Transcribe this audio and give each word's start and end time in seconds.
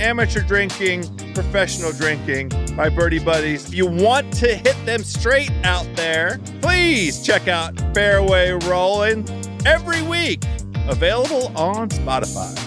amateur 0.00 0.40
drinking, 0.40 1.04
professional 1.34 1.92
drinking 1.92 2.50
by 2.76 2.88
Birdie 2.88 3.18
Buddies. 3.18 3.66
If 3.68 3.74
you 3.74 3.86
want 3.86 4.32
to 4.34 4.54
hit 4.54 4.76
them 4.84 5.02
straight 5.02 5.52
out 5.64 5.86
there, 5.96 6.40
please 6.60 7.24
check 7.24 7.48
out 7.48 7.78
Fairway 7.94 8.50
Rolling 8.50 9.28
every 9.66 10.02
week. 10.02 10.42
Available 10.88 11.56
on 11.56 11.88
Spotify. 11.88 12.60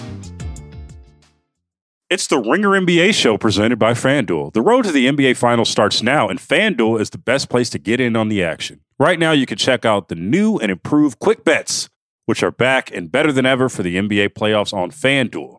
It's 2.10 2.26
the 2.26 2.38
Ringer 2.38 2.70
NBA 2.70 3.12
show 3.12 3.36
presented 3.36 3.78
by 3.78 3.92
FanDuel. 3.92 4.54
The 4.54 4.62
road 4.62 4.86
to 4.86 4.92
the 4.92 5.06
NBA 5.06 5.36
Finals 5.36 5.68
starts 5.68 6.02
now, 6.02 6.26
and 6.28 6.38
FanDuel 6.38 6.98
is 6.98 7.10
the 7.10 7.18
best 7.18 7.50
place 7.50 7.68
to 7.68 7.78
get 7.78 8.00
in 8.00 8.16
on 8.16 8.30
the 8.30 8.42
action. 8.42 8.80
Right 8.98 9.18
now, 9.18 9.32
you 9.32 9.44
can 9.44 9.58
check 9.58 9.84
out 9.84 10.08
the 10.08 10.14
new 10.14 10.56
and 10.56 10.72
improved 10.72 11.18
Quick 11.18 11.44
Bets, 11.44 11.90
which 12.24 12.42
are 12.42 12.50
back 12.50 12.90
and 12.90 13.12
better 13.12 13.30
than 13.30 13.44
ever 13.44 13.68
for 13.68 13.82
the 13.82 13.96
NBA 13.96 14.30
playoffs 14.30 14.72
on 14.72 14.90
FanDuel. 14.90 15.58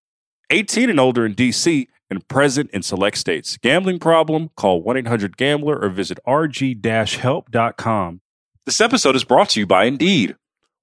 18 0.51 0.89
and 0.89 0.99
older 0.99 1.25
in 1.25 1.33
DC 1.33 1.87
and 2.09 2.27
present 2.27 2.69
in 2.71 2.83
select 2.83 3.17
states. 3.17 3.57
Gambling 3.57 3.99
problem? 3.99 4.49
Call 4.57 4.83
1-800-GAMBLER 4.83 5.81
or 5.81 5.89
visit 5.89 6.19
rg-help.com. 6.27 8.21
This 8.65 8.81
episode 8.81 9.15
is 9.15 9.23
brought 9.23 9.49
to 9.49 9.61
you 9.61 9.65
by 9.65 9.85
Indeed. 9.85 10.35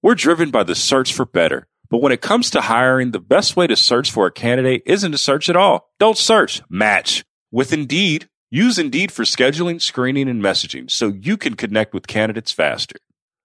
We're 0.03 0.15
driven 0.15 0.51
by 0.51 0.63
the 0.63 0.75
search 0.75 1.13
for 1.13 1.27
better. 1.27 1.67
But 1.91 2.03
when 2.03 2.13
it 2.13 2.21
comes 2.21 2.51
to 2.51 2.63
hiring, 2.63 3.13
the 3.13 3.21
best 3.21 3.57
way 3.57 3.67
to 3.67 3.77
search 3.77 4.11
for 4.11 4.27
a 4.27 4.33
candidate 4.33 4.83
isn't 4.87 5.13
to 5.13 5.19
search 5.19 5.49
at 5.49 5.57
all. 5.57 5.91
Don't 5.99 6.19
search, 6.19 6.63
match. 6.69 7.25
With 7.51 7.73
Indeed, 7.73 8.29
use 8.51 8.79
Indeed 8.79 9.13
for 9.13 9.25
scheduling, 9.25 9.81
screening, 9.81 10.29
and 10.29 10.43
messaging 10.43 10.91
so 10.91 11.09
you 11.09 11.37
can 11.37 11.55
connect 11.55 11.95
with 11.95 12.07
candidates 12.07 12.53
faster. 12.53 12.97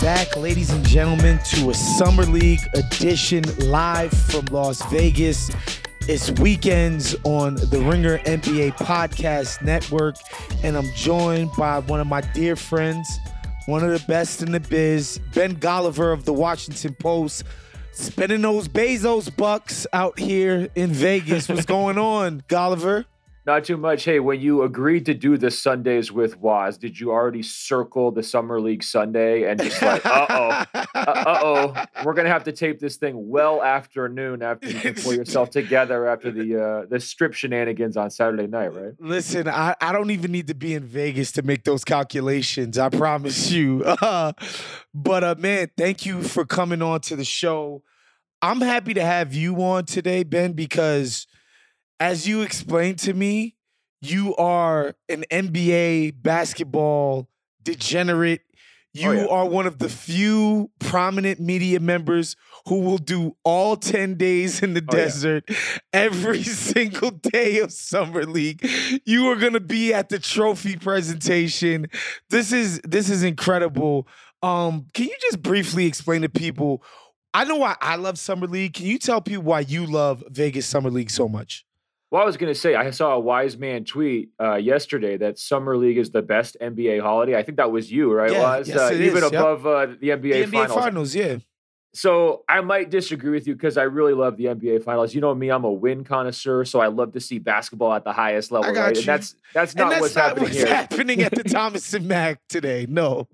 Back, 0.00 0.34
ladies 0.36 0.70
and 0.70 0.86
gentlemen, 0.86 1.38
to 1.44 1.68
a 1.68 1.74
Summer 1.74 2.24
League 2.24 2.60
edition 2.74 3.44
live 3.58 4.10
from 4.10 4.46
Las 4.46 4.82
Vegas. 4.90 5.50
It's 6.08 6.30
weekends 6.40 7.14
on 7.24 7.56
the 7.56 7.82
Ringer 7.86 8.18
NBA 8.18 8.78
Podcast 8.78 9.62
Network, 9.62 10.16
and 10.62 10.78
I'm 10.78 10.90
joined 10.94 11.50
by 11.58 11.80
one 11.80 12.00
of 12.00 12.06
my 12.06 12.22
dear 12.22 12.56
friends, 12.56 13.18
one 13.66 13.84
of 13.84 13.90
the 13.90 14.04
best 14.06 14.42
in 14.42 14.52
the 14.52 14.60
biz, 14.60 15.20
Ben 15.34 15.56
Golliver 15.56 16.14
of 16.14 16.24
the 16.24 16.32
Washington 16.32 16.94
Post, 16.94 17.44
spending 17.92 18.40
those 18.40 18.68
Bezos 18.68 19.34
bucks 19.36 19.86
out 19.92 20.18
here 20.18 20.68
in 20.76 20.90
Vegas. 20.90 21.46
What's 21.46 21.66
going 21.66 21.98
on, 21.98 22.42
Golliver? 22.48 23.04
Not 23.46 23.64
too 23.64 23.78
much. 23.78 24.04
Hey, 24.04 24.20
when 24.20 24.38
you 24.40 24.62
agreed 24.64 25.06
to 25.06 25.14
do 25.14 25.38
the 25.38 25.50
Sundays 25.50 26.12
with 26.12 26.36
Wos, 26.38 26.76
did 26.76 27.00
you 27.00 27.10
already 27.10 27.42
circle 27.42 28.10
the 28.10 28.22
Summer 28.22 28.60
League 28.60 28.82
Sunday 28.82 29.50
and 29.50 29.60
just 29.60 29.80
like, 29.80 30.04
uh 30.04 30.26
oh, 30.28 30.64
uh 30.94 31.38
oh, 31.42 31.84
we're 32.04 32.12
gonna 32.12 32.28
have 32.28 32.44
to 32.44 32.52
tape 32.52 32.80
this 32.80 32.96
thing 32.96 33.30
well 33.30 33.62
after 33.62 34.10
noon 34.10 34.42
after 34.42 34.68
you 34.68 34.78
can 34.78 34.94
pull 34.94 35.14
yourself 35.14 35.48
together 35.60 36.06
after 36.06 36.30
the 36.30 36.62
uh, 36.62 36.86
the 36.90 37.00
strip 37.00 37.32
shenanigans 37.32 37.96
on 37.96 38.10
Saturday 38.10 38.46
night, 38.46 38.74
right? 38.74 38.92
Listen, 38.98 39.48
I, 39.48 39.74
I 39.80 39.92
don't 39.92 40.10
even 40.10 40.32
need 40.32 40.48
to 40.48 40.54
be 40.54 40.74
in 40.74 40.84
Vegas 40.84 41.32
to 41.32 41.42
make 41.42 41.64
those 41.64 41.82
calculations. 41.82 42.76
I 42.76 42.90
promise 42.90 43.50
you. 43.50 43.82
Uh, 43.84 44.32
but 44.94 45.24
uh, 45.24 45.34
man, 45.38 45.70
thank 45.78 46.04
you 46.04 46.22
for 46.22 46.44
coming 46.44 46.82
on 46.82 47.00
to 47.02 47.16
the 47.16 47.24
show. 47.24 47.82
I'm 48.42 48.60
happy 48.60 48.92
to 48.94 49.02
have 49.02 49.32
you 49.32 49.56
on 49.62 49.86
today, 49.86 50.24
Ben, 50.24 50.52
because 50.52 51.26
as 52.00 52.26
you 52.26 52.42
explained 52.42 52.98
to 53.00 53.12
me, 53.14 53.56
you 54.02 54.34
are 54.36 54.94
an 55.08 55.24
NBA 55.30 56.22
basketball 56.22 57.28
degenerate. 57.62 58.40
You 58.92 59.10
Oh, 59.10 59.12
yeah. 59.12 59.26
are 59.26 59.46
one 59.46 59.66
of 59.68 59.78
the 59.78 59.88
few 59.88 60.70
prominent 60.80 61.38
media 61.38 61.78
members 61.78 62.34
who 62.66 62.80
will 62.80 62.98
do 62.98 63.36
all 63.44 63.76
10 63.76 64.16
days 64.16 64.62
in 64.64 64.74
the 64.74 64.80
Oh, 64.80 64.96
yeah. 64.96 65.04
desert 65.04 65.48
every 65.92 66.42
single 66.72 67.12
day 67.12 67.58
of 67.60 67.72
Summer 67.72 68.24
League. 68.24 68.68
You 69.04 69.28
are 69.30 69.36
going 69.36 69.52
to 69.52 69.60
be 69.60 69.94
at 69.94 70.08
the 70.08 70.18
trophy 70.18 70.76
presentation. 70.76 71.86
This 72.30 72.50
is 72.52 72.80
this 72.80 73.10
is 73.10 73.22
incredible. 73.22 74.08
Um 74.42 74.86
can 74.94 75.04
you 75.06 75.16
just 75.20 75.40
briefly 75.42 75.86
explain 75.86 76.22
to 76.22 76.28
people 76.28 76.82
I 77.32 77.44
know 77.44 77.56
why 77.56 77.76
I 77.80 77.94
love 77.94 78.18
Summer 78.18 78.48
League. 78.48 78.74
Can 78.74 78.86
you 78.86 78.98
tell 78.98 79.20
people 79.20 79.44
why 79.44 79.60
you 79.60 79.86
love 79.86 80.24
Vegas 80.30 80.66
Summer 80.66 80.90
League 80.90 81.10
so 81.10 81.28
much? 81.28 81.64
Well, 82.10 82.20
I 82.20 82.24
was 82.24 82.36
going 82.36 82.52
to 82.52 82.58
say, 82.58 82.74
I 82.74 82.90
saw 82.90 83.12
a 83.12 83.20
wise 83.20 83.56
man 83.56 83.84
tweet 83.84 84.30
uh, 84.40 84.56
yesterday 84.56 85.16
that 85.18 85.38
Summer 85.38 85.76
League 85.76 85.96
is 85.96 86.10
the 86.10 86.22
best 86.22 86.56
NBA 86.60 87.00
holiday. 87.00 87.36
I 87.36 87.44
think 87.44 87.58
that 87.58 87.70
was 87.70 87.90
you, 87.90 88.12
right, 88.12 88.32
Yeah, 88.32 88.58
yes, 88.58 88.76
uh, 88.76 88.92
even 88.94 89.22
is, 89.22 89.30
yep. 89.30 89.32
above 89.32 89.66
uh, 89.66 89.86
the 89.86 90.08
NBA, 90.08 90.22
the 90.22 90.32
NBA 90.32 90.50
finals. 90.50 90.84
finals. 90.84 91.14
yeah. 91.14 91.36
So 91.92 92.44
I 92.48 92.60
might 92.60 92.88
disagree 92.88 93.30
with 93.32 93.48
you 93.48 93.54
because 93.54 93.76
I 93.76 93.82
really 93.82 94.12
love 94.14 94.36
the 94.36 94.44
NBA 94.44 94.84
finals. 94.84 95.12
You 95.12 95.20
know 95.20 95.34
me, 95.34 95.48
I'm 95.50 95.64
a 95.64 95.72
win 95.72 96.04
connoisseur, 96.04 96.64
so 96.64 96.78
I 96.80 96.86
love 96.86 97.12
to 97.14 97.20
see 97.20 97.38
basketball 97.40 97.92
at 97.92 98.04
the 98.04 98.12
highest 98.12 98.52
level. 98.52 98.72
right? 98.72 98.96
And 98.96 99.04
that's 99.06 99.34
that's 99.52 99.74
not 99.74 99.90
that's 99.90 100.00
what's 100.00 100.14
not 100.14 100.24
happening 100.28 100.44
what's 100.44 100.56
here. 100.56 100.66
happening 100.68 101.22
at 101.22 101.34
the 101.34 101.42
Thomas 101.42 101.92
and 101.92 102.06
Mack 102.06 102.38
today. 102.48 102.86
No. 102.88 103.26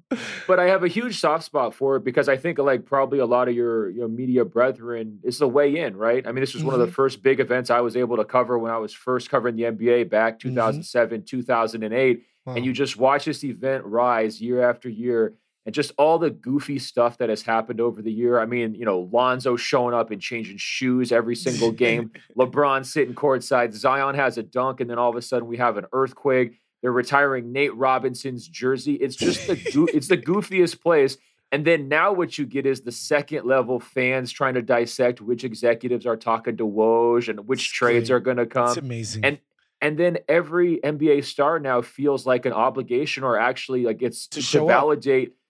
But 0.47 0.59
I 0.59 0.69
have 0.69 0.83
a 0.85 0.89
huge 0.89 1.21
soft 1.21 1.45
spot 1.45 1.75
for 1.75 1.97
it 1.97 2.05
because 2.05 2.31
I 2.31 2.39
think 2.39 2.57
like 2.59 2.87
probably 2.87 3.19
a 3.19 3.27
lot 3.27 3.49
of 3.49 3.55
your 3.55 3.91
your 3.91 4.09
media 4.09 4.45
brethren, 4.47 5.19
it's 5.23 5.39
the 5.39 5.49
way 5.49 5.77
in, 5.77 5.95
right? 5.95 6.27
I 6.27 6.33
mean, 6.33 6.41
this 6.41 6.55
was 6.55 6.65
one 6.65 6.73
Mm-hmm. 6.77 6.83
of 6.83 6.89
the 6.89 6.95
first 6.95 7.23
big 7.23 7.41
events 7.41 7.69
I 7.69 7.81
was 7.81 7.95
able 7.95 8.17
to 8.17 8.25
cover 8.25 8.59
when 8.59 8.73
I 8.73 8.79
was 8.79 8.95
first 8.95 9.29
covering 9.29 9.57
the 9.57 9.65
NBA 9.65 10.09
back 10.09 10.39
Mm-hmm. 10.39 10.49
2007, 10.55 11.23
2008. 11.25 12.23
Wow. 12.47 12.55
And 12.55 12.65
you 12.65 12.73
just 12.73 12.97
watch 12.97 13.25
this 13.27 13.45
event 13.45 13.85
rise 13.85 14.41
year 14.41 14.63
after 14.69 14.89
year. 14.89 15.35
And 15.67 15.75
just 15.75 15.93
all 15.99 16.19
the 16.19 16.31
goofy 16.31 16.79
stuff 16.79 17.19
that 17.19 17.29
has 17.29 17.43
happened 17.43 17.81
over 17.81 18.01
the 18.01 18.13
year. 18.13 18.39
I 18.39 18.47
mean, 18.47 18.75
you 18.77 18.85
know, 18.85 19.09
Lonzo 19.13 19.57
showing 19.57 19.95
up 19.95 20.11
and 20.13 20.21
changing 20.23 20.57
shoes 20.59 21.11
every 21.13 21.35
single 21.37 21.73
game. 21.85 22.13
LeBron 22.39 22.87
sitting 22.87 23.15
courtside. 23.17 23.75
Zion 23.75 24.15
has 24.15 24.39
a 24.39 24.45
dunk, 24.45 24.81
and 24.81 24.89
then 24.89 24.97
all 24.99 25.11
of 25.11 25.17
a 25.17 25.23
sudden 25.23 25.49
we 25.49 25.57
have 25.57 25.77
an 25.77 25.87
earthquake. 25.93 26.61
They're 26.83 26.93
retiring 26.93 27.51
Nate 27.53 27.75
Robinson's 27.75 28.47
jersey. 28.47 28.95
It's 28.95 29.17
just 29.17 29.49
the 29.49 29.57
goo- 29.57 29.89
it's 29.93 30.07
the 30.09 30.17
goofiest 30.19 30.81
place. 30.81 31.17
And 31.53 31.65
then 31.65 31.89
now 31.89 32.13
what 32.13 32.39
you 32.39 32.47
get 32.47 32.65
is 32.67 32.83
the 32.83 32.93
second 32.93 33.45
level 33.45 33.81
fans 33.81 34.31
trying 34.33 34.55
to 34.55 34.63
dissect 34.63 35.21
which 35.21 35.43
executives 35.45 36.05
are 36.07 36.17
talking 36.17 36.57
to 36.59 36.65
Woj 36.67 37.29
and 37.29 37.47
which 37.49 37.61
It's 37.65 37.69
trades 37.73 38.09
great. 38.09 38.17
are 38.17 38.21
going 38.21 38.37
to 38.37 38.47
come. 38.47 38.69
it's 38.69 38.77
amazing. 38.77 39.25
and 39.25 39.39
and 39.81 39.99
then 39.99 40.19
every 40.29 40.79
NBA 40.79 41.25
star 41.25 41.59
now 41.59 41.83
feels 41.83 42.25
like 42.27 42.47
an 42.47 42.53
obligation 42.53 43.25
or 43.25 43.39
actually 43.39 43.85
like 43.85 44.01
it's 44.03 44.27
To 44.29 44.37
to, 44.39 44.43
show 44.43 44.69
up. 44.71 44.71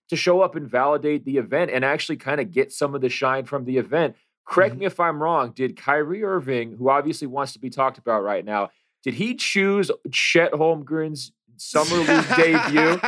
To 0.08 0.16
show 0.16 0.40
up 0.40 0.54
and 0.56 0.68
validate 0.68 1.24
the 1.24 1.36
event 1.38 1.70
and 1.70 1.84
actually 1.84 2.16
kind 2.16 2.40
of 2.40 2.50
get 2.52 2.72
some 2.72 2.94
of 2.94 3.00
the 3.00 3.08
shine 3.08 3.44
from 3.44 3.64
the 3.64 3.76
event. 3.78 4.14
Correct 4.46 4.76
Mhm. 4.76 4.78
me 4.78 4.86
if 4.86 5.00
I'm 5.00 5.20
wrong. 5.22 5.50
Did 5.54 5.76
Kyrie 5.76 6.22
Irving, 6.22 6.76
who 6.76 6.88
obviously 6.88 7.26
wants 7.26 7.52
to 7.54 7.58
be 7.58 7.70
talked 7.70 7.98
about 7.98 8.22
right 8.22 8.44
now, 8.44 8.70
did 9.02 9.14
he 9.14 9.34
choose 9.34 9.90
Chet 10.12 10.52
Holmgren's 10.52 11.32
summer 11.56 11.96
league 11.96 12.36
debut 12.36 12.98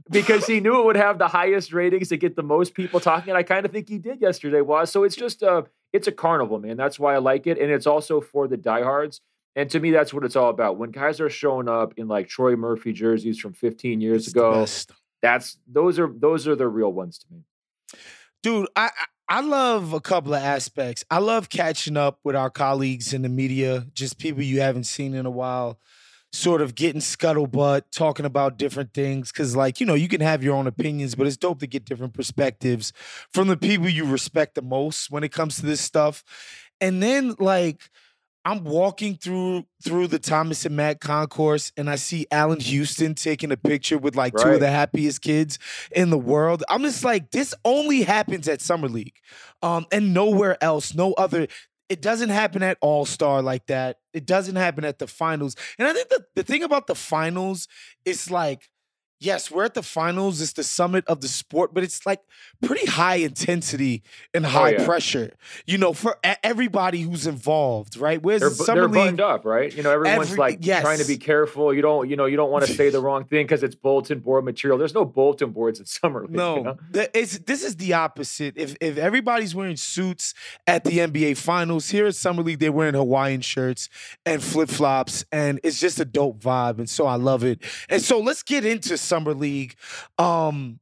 because 0.10 0.46
he 0.46 0.60
knew 0.60 0.80
it 0.80 0.84
would 0.84 0.96
have 0.96 1.18
the 1.18 1.28
highest 1.28 1.72
ratings 1.72 2.08
to 2.10 2.16
get 2.16 2.36
the 2.36 2.42
most 2.42 2.74
people 2.74 3.00
talking? 3.00 3.30
And 3.30 3.38
I 3.38 3.42
kind 3.42 3.64
of 3.66 3.72
think 3.72 3.88
he 3.88 3.98
did 3.98 4.20
yesterday, 4.20 4.60
was 4.60 4.90
so 4.90 5.04
it's 5.04 5.16
just 5.16 5.42
a 5.42 5.66
it's 5.92 6.06
a 6.08 6.12
carnival, 6.12 6.58
man. 6.58 6.76
That's 6.78 6.98
why 6.98 7.14
I 7.14 7.18
like 7.18 7.46
it, 7.46 7.58
and 7.58 7.70
it's 7.70 7.86
also 7.86 8.20
for 8.20 8.48
the 8.48 8.56
diehards. 8.56 9.20
And 9.54 9.68
to 9.70 9.80
me, 9.80 9.90
that's 9.90 10.14
what 10.14 10.24
it's 10.24 10.36
all 10.36 10.48
about. 10.48 10.78
When 10.78 10.90
guys 10.90 11.20
are 11.20 11.28
showing 11.28 11.68
up 11.68 11.92
in 11.98 12.08
like 12.08 12.28
Troy 12.28 12.56
Murphy 12.56 12.94
jerseys 12.94 13.38
from 13.38 13.52
15 13.52 14.00
years 14.00 14.26
It's 14.26 14.32
ago. 14.34 14.64
That's 15.22 15.56
those 15.66 15.98
are 15.98 16.12
those 16.14 16.46
are 16.46 16.56
the 16.56 16.68
real 16.68 16.92
ones 16.92 17.18
to 17.18 17.26
me. 17.30 17.44
dude 18.42 18.68
I, 18.76 18.90
I 19.28 19.40
love 19.40 19.92
a 19.92 20.00
couple 20.00 20.34
of 20.34 20.42
aspects 20.42 21.04
i 21.10 21.18
love 21.18 21.48
catching 21.48 21.96
up 21.96 22.18
with 22.24 22.36
our 22.36 22.50
colleagues 22.50 23.14
in 23.14 23.22
the 23.22 23.28
media 23.28 23.86
just 23.94 24.18
people 24.18 24.42
you 24.42 24.60
haven't 24.60 24.84
seen 24.84 25.14
in 25.14 25.24
a 25.26 25.30
while 25.30 25.78
sort 26.32 26.62
of 26.62 26.74
getting 26.74 27.00
scuttlebutt 27.00 27.82
talking 27.92 28.24
about 28.24 28.56
different 28.56 28.94
things 28.94 29.30
because 29.30 29.54
like 29.54 29.80
you 29.80 29.86
know 29.86 29.94
you 29.94 30.08
can 30.08 30.20
have 30.20 30.42
your 30.42 30.54
own 30.54 30.66
opinions 30.66 31.14
but 31.14 31.26
it's 31.26 31.36
dope 31.36 31.60
to 31.60 31.66
get 31.66 31.84
different 31.84 32.14
perspectives 32.14 32.92
from 33.32 33.48
the 33.48 33.56
people 33.56 33.88
you 33.88 34.04
respect 34.04 34.54
the 34.54 34.62
most 34.62 35.10
when 35.10 35.22
it 35.22 35.30
comes 35.30 35.56
to 35.56 35.66
this 35.66 35.80
stuff 35.80 36.24
and 36.80 37.02
then 37.02 37.34
like 37.38 37.90
I'm 38.44 38.64
walking 38.64 39.16
through 39.16 39.66
through 39.84 40.08
the 40.08 40.18
Thomas 40.18 40.64
and 40.66 40.76
Mack 40.76 41.00
concourse 41.00 41.72
and 41.76 41.88
I 41.88 41.96
see 41.96 42.26
Allan 42.30 42.60
Houston 42.60 43.14
taking 43.14 43.52
a 43.52 43.56
picture 43.56 43.98
with 43.98 44.16
like 44.16 44.34
two 44.36 44.50
of 44.50 44.60
the 44.60 44.70
happiest 44.70 45.22
kids 45.22 45.58
in 45.92 46.10
the 46.10 46.18
world. 46.18 46.64
I'm 46.68 46.82
just 46.82 47.04
like, 47.04 47.30
this 47.30 47.54
only 47.64 48.02
happens 48.02 48.48
at 48.48 48.60
Summer 48.60 48.88
League. 48.88 49.14
Um, 49.62 49.86
and 49.92 50.12
nowhere 50.12 50.62
else, 50.62 50.94
no 50.94 51.12
other. 51.12 51.46
It 51.88 52.00
doesn't 52.00 52.30
happen 52.30 52.62
at 52.62 52.78
All 52.80 53.04
Star 53.04 53.42
like 53.42 53.66
that. 53.66 53.98
It 54.12 54.26
doesn't 54.26 54.56
happen 54.56 54.84
at 54.84 54.98
the 54.98 55.06
finals. 55.06 55.54
And 55.78 55.86
I 55.86 55.92
think 55.92 56.08
the, 56.08 56.24
the 56.34 56.42
thing 56.42 56.62
about 56.62 56.86
the 56.86 56.94
finals 56.94 57.68
is 58.04 58.30
like, 58.30 58.70
yes, 59.24 59.50
we're 59.50 59.64
at 59.64 59.74
the 59.74 59.82
finals. 59.82 60.40
It's 60.40 60.52
the 60.52 60.64
summit 60.64 61.04
of 61.06 61.20
the 61.20 61.28
sport, 61.28 61.72
but 61.72 61.82
it's 61.82 62.04
like 62.04 62.20
pretty 62.62 62.86
high 62.86 63.16
intensity 63.16 64.02
and 64.34 64.44
oh, 64.44 64.48
high 64.48 64.70
yeah. 64.70 64.84
pressure, 64.84 65.32
you 65.66 65.78
know, 65.78 65.92
for 65.92 66.18
everybody 66.42 67.02
who's 67.02 67.26
involved, 67.26 67.96
right? 67.96 68.22
Whereas 68.22 68.40
They're, 68.40 68.50
the 68.50 68.56
Summer 68.56 68.80
they're 68.82 68.88
League, 68.88 68.94
buttoned 68.94 69.20
up, 69.20 69.44
right? 69.44 69.74
You 69.74 69.82
know, 69.82 69.90
everyone's 69.90 70.32
Every- 70.32 70.38
like 70.38 70.62
trying 70.62 70.98
to 70.98 71.06
be 71.06 71.16
careful. 71.16 71.72
You 71.72 71.82
don't, 71.82 72.08
you 72.10 72.16
know, 72.16 72.26
you 72.26 72.36
don't 72.36 72.50
want 72.50 72.66
to 72.66 72.72
say 72.72 72.90
the 72.90 73.00
wrong 73.00 73.24
thing 73.24 73.46
because 73.46 73.62
it's 73.62 73.74
bulletin 73.74 74.20
board 74.20 74.44
material. 74.44 74.78
There's 74.78 74.94
no 74.94 75.04
bulletin 75.04 75.50
boards 75.50 75.78
in 75.78 75.86
summer 75.86 76.22
league. 76.22 76.32
No, 76.32 76.56
you 76.56 76.62
know? 76.64 76.76
it's 77.14 77.38
this 77.38 77.64
is 77.64 77.76
the 77.76 77.94
opposite. 77.94 78.54
If 78.56 78.76
if 78.80 78.98
everybody's 78.98 79.54
wearing 79.54 79.76
suits 79.76 80.34
at 80.66 80.84
the 80.84 80.98
NBA 80.98 81.36
Finals, 81.36 81.90
here 81.90 82.06
at 82.06 82.14
Summer 82.14 82.42
League 82.42 82.58
they're 82.58 82.72
wearing 82.72 82.94
Hawaiian 82.94 83.40
shirts 83.40 83.88
and 84.26 84.42
flip 84.42 84.68
flops, 84.68 85.24
and 85.30 85.60
it's 85.62 85.78
just 85.80 86.00
a 86.00 86.04
dope 86.04 86.40
vibe, 86.40 86.78
and 86.78 86.88
so 86.88 87.06
I 87.06 87.16
love 87.16 87.44
it. 87.44 87.62
And 87.88 88.02
so 88.02 88.18
let's 88.18 88.42
get 88.42 88.64
into 88.64 88.96
Summer 89.12 89.34
League. 89.34 89.74
Um, 90.16 90.80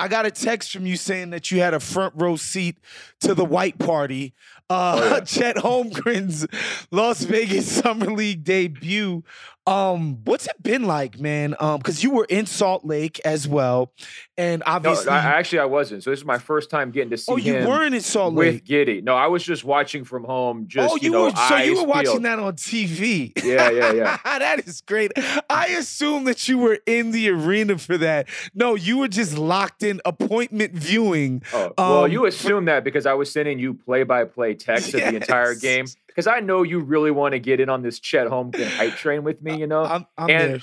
I 0.00 0.08
got 0.08 0.26
a 0.26 0.32
text 0.32 0.72
from 0.72 0.84
you 0.84 0.96
saying 0.96 1.30
that 1.30 1.52
you 1.52 1.60
had 1.60 1.74
a 1.74 1.80
front 1.80 2.14
row 2.16 2.34
seat 2.34 2.78
to 3.20 3.34
the 3.34 3.44
white 3.44 3.78
party. 3.78 4.34
Uh, 4.68 4.98
Oh, 5.00 5.04
yeah. 5.14 5.20
Chet 5.20 5.56
Holmgren's 5.56 6.46
Las 6.90 7.22
Vegas 7.22 7.70
Summer 7.80 8.06
League 8.06 8.42
debut. 8.42 9.22
Um, 9.68 10.24
what's 10.24 10.46
it 10.46 10.62
been 10.62 10.84
like, 10.84 11.20
man? 11.20 11.54
Um, 11.60 11.78
because 11.78 12.02
you 12.02 12.10
were 12.10 12.24
in 12.24 12.46
Salt 12.46 12.84
Lake 12.84 13.20
as 13.24 13.46
well, 13.46 13.92
and 14.38 14.62
No, 14.64 14.72
obviously, 14.72 15.10
I, 15.10 15.38
actually, 15.38 15.58
I 15.58 15.66
wasn't. 15.66 16.02
So 16.02 16.10
this 16.10 16.20
is 16.20 16.24
my 16.24 16.38
first 16.38 16.70
time 16.70 16.90
getting 16.90 17.10
to 17.10 17.18
see 17.18 17.32
oh, 17.32 17.36
you 17.36 17.54
weren't 17.66 17.94
in 17.94 18.00
Salt 18.00 18.34
Lake 18.34 18.54
with 18.54 18.64
Giddey. 18.64 19.02
No, 19.02 19.14
I 19.14 19.26
was 19.26 19.44
just 19.44 19.64
watching 19.64 20.04
from 20.04 20.24
home. 20.24 20.66
Just 20.68 20.92
oh, 20.92 20.96
you, 20.96 21.10
know, 21.10 21.24
were 21.24 21.30
so 21.30 21.56
you 21.56 21.76
were 21.76 21.84
watching 21.84 22.12
peeled. 22.12 22.24
that 22.24 22.38
on 22.38 22.54
TV. 22.54 23.32
Yeah, 23.44 23.70
yeah, 23.70 23.92
yeah. 23.92 24.18
that 24.24 24.66
is 24.66 24.80
great. 24.80 25.12
I 25.50 25.66
assume 25.78 26.24
that 26.24 26.48
you 26.48 26.58
were 26.58 26.78
in 26.86 27.10
the 27.10 27.28
arena 27.28 27.78
for 27.78 27.98
that. 27.98 28.28
No, 28.54 28.74
you 28.74 28.98
were 28.98 29.08
just 29.08 29.36
locked 29.36 29.82
in 29.82 30.00
appointment 30.04 30.72
viewing. 30.72 31.42
Oh, 31.52 31.72
well, 31.76 32.04
Um, 32.04 32.12
you 32.12 32.26
assume 32.26 32.64
that 32.66 32.84
because 32.84 33.06
I 33.06 33.14
was 33.14 33.30
sending 33.30 33.58
you 33.58 33.74
play-by-play 33.74 34.54
text 34.54 34.94
of 34.94 35.00
the 35.00 35.16
entire 35.16 35.54
game 35.56 35.86
because 36.18 36.26
I 36.26 36.40
know 36.40 36.64
you 36.64 36.80
really 36.80 37.12
want 37.12 37.34
to 37.34 37.38
get 37.38 37.60
in 37.60 37.68
on 37.68 37.82
this 37.82 38.00
Chet 38.00 38.26
Holmgren 38.26 38.68
hype 38.76 38.94
train 38.96 39.22
with 39.22 39.40
me. 39.40 39.56
You 39.56 39.68
know, 39.68 39.84
I'm, 39.84 40.04
I'm 40.18 40.28
and 40.28 40.54
there. 40.54 40.60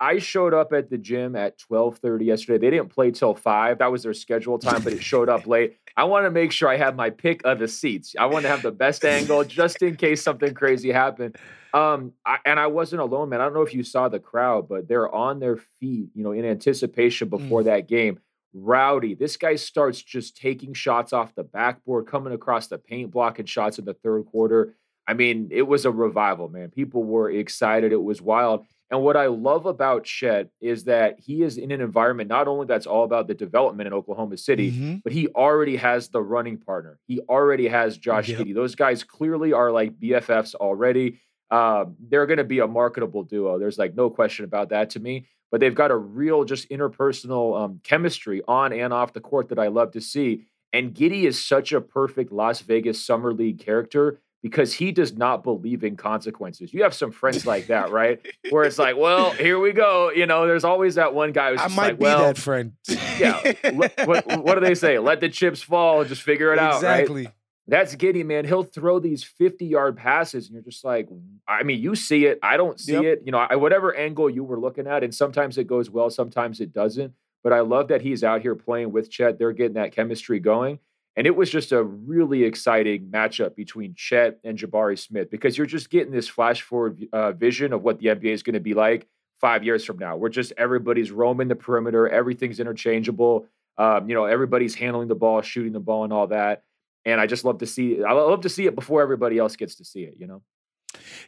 I 0.00 0.18
showed 0.18 0.54
up 0.54 0.72
at 0.72 0.88
the 0.88 0.96
gym 0.96 1.36
at 1.36 1.58
12:30 1.70 2.24
yesterday. 2.24 2.56
They 2.56 2.70
didn't 2.70 2.88
play 2.88 3.10
till 3.10 3.34
5. 3.34 3.76
That 3.76 3.92
was 3.92 4.04
their 4.04 4.14
scheduled 4.14 4.62
time, 4.62 4.82
but 4.82 4.94
it 4.94 5.02
showed 5.02 5.28
up 5.28 5.46
late. 5.46 5.76
I 5.98 6.04
want 6.04 6.24
to 6.24 6.30
make 6.30 6.50
sure 6.50 6.70
I 6.70 6.78
have 6.78 6.96
my 6.96 7.10
pick 7.10 7.42
of 7.44 7.58
the 7.58 7.68
seats. 7.68 8.14
I 8.18 8.24
want 8.24 8.44
to 8.44 8.48
have 8.48 8.62
the 8.62 8.72
best 8.72 9.04
angle 9.04 9.44
just 9.44 9.82
in 9.82 9.96
case 9.96 10.22
something 10.22 10.54
crazy 10.54 10.90
happened. 10.90 11.36
Um, 11.74 12.14
I, 12.24 12.38
and 12.46 12.58
I 12.58 12.68
wasn't 12.68 13.02
alone, 13.02 13.28
man. 13.28 13.42
I 13.42 13.44
don't 13.44 13.52
know 13.52 13.60
if 13.60 13.74
you 13.74 13.82
saw 13.82 14.08
the 14.08 14.18
crowd, 14.18 14.66
but 14.66 14.88
they're 14.88 15.14
on 15.14 15.40
their 15.40 15.58
feet, 15.58 16.08
you 16.14 16.24
know, 16.24 16.32
in 16.32 16.46
anticipation 16.46 17.28
before 17.28 17.64
that 17.64 17.86
game. 17.86 18.18
Rowdy, 18.54 19.14
this 19.14 19.36
guy 19.36 19.56
starts 19.56 20.00
just 20.00 20.38
taking 20.38 20.72
shots 20.72 21.12
off 21.12 21.34
the 21.34 21.44
backboard, 21.44 22.06
coming 22.06 22.32
across 22.32 22.68
the 22.68 22.78
paint, 22.78 23.10
blocking 23.10 23.44
shots 23.44 23.78
in 23.78 23.84
the 23.84 23.92
third 23.92 24.24
quarter. 24.24 24.74
I 25.08 25.14
mean, 25.14 25.48
it 25.52 25.62
was 25.62 25.84
a 25.84 25.90
revival, 25.90 26.48
man. 26.48 26.70
People 26.70 27.04
were 27.04 27.30
excited. 27.30 27.92
It 27.92 28.02
was 28.02 28.20
wild. 28.20 28.66
And 28.90 29.02
what 29.02 29.16
I 29.16 29.26
love 29.26 29.66
about 29.66 30.04
Chet 30.04 30.48
is 30.60 30.84
that 30.84 31.18
he 31.18 31.42
is 31.42 31.58
in 31.58 31.72
an 31.72 31.80
environment 31.80 32.28
not 32.28 32.46
only 32.46 32.66
that's 32.66 32.86
all 32.86 33.02
about 33.04 33.26
the 33.26 33.34
development 33.34 33.88
in 33.88 33.92
Oklahoma 33.92 34.36
City, 34.36 34.70
Mhm. 34.70 35.02
but 35.02 35.12
he 35.12 35.26
already 35.28 35.74
has 35.76 36.08
the 36.08 36.22
running 36.22 36.56
partner. 36.58 36.98
He 37.06 37.20
already 37.28 37.66
has 37.66 37.98
Josh 37.98 38.28
Yep. 38.28 38.46
Those 38.54 38.74
guys 38.76 39.02
clearly 39.02 39.52
are 39.52 39.72
like 39.72 39.98
BFFs 39.98 40.54
already. 40.54 41.18
Uh, 41.50 41.86
they're 42.08 42.26
going 42.26 42.38
to 42.38 42.44
be 42.44 42.60
a 42.60 42.66
marketable 42.66 43.22
duo. 43.24 43.58
There's 43.58 43.78
like 43.78 43.94
no 43.96 44.08
question 44.10 44.44
about 44.44 44.68
that 44.70 44.90
to 44.90 45.00
me. 45.00 45.26
But 45.50 45.60
they've 45.60 45.74
got 45.74 45.92
a 45.92 45.96
real 45.96 46.44
just 46.44 46.68
interpersonal 46.70 47.56
um, 47.60 47.80
chemistry 47.84 48.42
on 48.48 48.72
and 48.72 48.92
off 48.92 49.12
the 49.12 49.20
court 49.20 49.48
that 49.50 49.58
I 49.58 49.68
love 49.68 49.92
to 49.92 50.00
see. 50.00 50.44
And 50.72 50.92
Giddey 50.94 51.22
is 51.24 51.42
such 51.44 51.72
a 51.72 51.80
perfect 51.80 52.32
Las 52.32 52.60
Vegas 52.60 53.04
Summer 53.04 53.32
League 53.32 53.58
character 53.60 54.20
because 54.46 54.72
he 54.72 54.92
does 54.92 55.16
not 55.16 55.42
believe 55.42 55.82
in 55.82 55.96
consequences. 55.96 56.72
You 56.72 56.84
have 56.84 56.94
some 56.94 57.10
friends 57.10 57.44
like 57.44 57.66
that, 57.66 57.90
right? 57.90 58.24
Where 58.50 58.62
it's 58.62 58.78
like, 58.78 58.96
well, 58.96 59.32
here 59.32 59.58
we 59.58 59.72
go. 59.72 60.12
You 60.12 60.24
know, 60.24 60.46
there's 60.46 60.62
always 60.62 60.94
that 60.94 61.12
one 61.14 61.32
guy 61.32 61.50
who's 61.50 61.60
I 61.60 61.66
might 61.66 61.76
like, 61.88 61.98
be 61.98 62.02
well, 62.04 62.18
that 62.20 62.38
friend. 62.38 62.74
yeah. 63.18 63.54
what, 63.72 64.24
what 64.44 64.54
do 64.54 64.60
they 64.60 64.76
say? 64.76 64.98
Let 65.00 65.18
the 65.18 65.28
chips 65.28 65.60
fall 65.60 66.00
and 66.02 66.08
just 66.08 66.22
figure 66.22 66.52
it 66.52 66.60
out, 66.60 66.80
right? 66.80 67.00
exactly. 67.00 67.28
That's 67.66 67.96
Giddey, 67.96 68.24
man. 68.24 68.44
He'll 68.44 68.62
throw 68.62 69.00
these 69.00 69.24
50 69.24 69.66
yard 69.66 69.96
passes, 69.96 70.46
and 70.46 70.54
you're 70.54 70.62
just 70.62 70.84
like, 70.84 71.08
I 71.48 71.64
mean, 71.64 71.82
you 71.82 71.96
see 71.96 72.26
it. 72.26 72.38
I 72.40 72.56
don't 72.56 72.78
see 72.78 72.92
Yep. 72.92 73.02
it. 73.04 73.22
You 73.24 73.32
know, 73.32 73.38
I, 73.38 73.56
whatever 73.56 73.92
angle 73.96 74.30
you 74.30 74.44
were 74.44 74.60
looking 74.60 74.86
at, 74.86 75.02
and 75.02 75.12
sometimes 75.12 75.58
it 75.58 75.66
goes 75.66 75.90
well, 75.90 76.08
sometimes 76.08 76.60
it 76.60 76.72
doesn't. 76.72 77.12
But 77.42 77.52
I 77.52 77.60
love 77.60 77.88
that 77.88 78.02
he's 78.02 78.22
out 78.22 78.42
here 78.42 78.54
playing 78.54 78.92
with 78.92 79.10
Chet. 79.10 79.40
They're 79.40 79.50
getting 79.50 79.74
that 79.74 79.90
chemistry 79.90 80.38
going. 80.38 80.78
And 81.16 81.26
it 81.26 81.34
was 81.34 81.50
just 81.50 81.72
a 81.72 81.82
really 81.82 82.44
exciting 82.44 83.08
matchup 83.10 83.56
between 83.56 83.94
Chet 83.94 84.38
and 84.44 84.58
Jabari 84.58 84.98
Smith 84.98 85.30
because 85.30 85.56
you're 85.56 85.66
just 85.66 85.88
getting 85.88 86.12
this 86.12 86.28
flash 86.28 86.60
forward 86.60 87.06
uh, 87.12 87.32
vision 87.32 87.72
of 87.72 87.82
what 87.82 87.98
the 87.98 88.08
NBA 88.08 88.32
is 88.32 88.42
going 88.42 88.54
to 88.54 88.60
be 88.60 88.74
like 88.74 89.06
five 89.40 89.64
years 89.64 89.84
from 89.84 89.98
now. 89.98 90.16
We're 90.16 90.28
just 90.28 90.52
everybody's 90.58 91.10
roaming 91.10 91.48
the 91.48 91.56
perimeter, 91.56 92.08
everything's 92.08 92.60
interchangeable. 92.60 93.46
Um, 93.78 94.08
you 94.08 94.14
know, 94.14 94.24
everybody's 94.24 94.74
handling 94.74 95.08
the 95.08 95.14
ball, 95.14 95.42
shooting 95.42 95.72
the 95.72 95.80
ball, 95.80 96.04
and 96.04 96.12
all 96.12 96.28
that. 96.28 96.64
And 97.04 97.20
I 97.20 97.26
just 97.26 97.44
love 97.44 97.58
to 97.58 97.66
see. 97.66 98.02
I 98.02 98.12
love 98.12 98.42
to 98.42 98.48
see 98.48 98.66
it 98.66 98.74
before 98.74 99.02
everybody 99.02 99.38
else 99.38 99.54
gets 99.56 99.76
to 99.76 99.84
see 99.84 100.02
it. 100.02 100.14
You 100.18 100.26
know. 100.26 100.42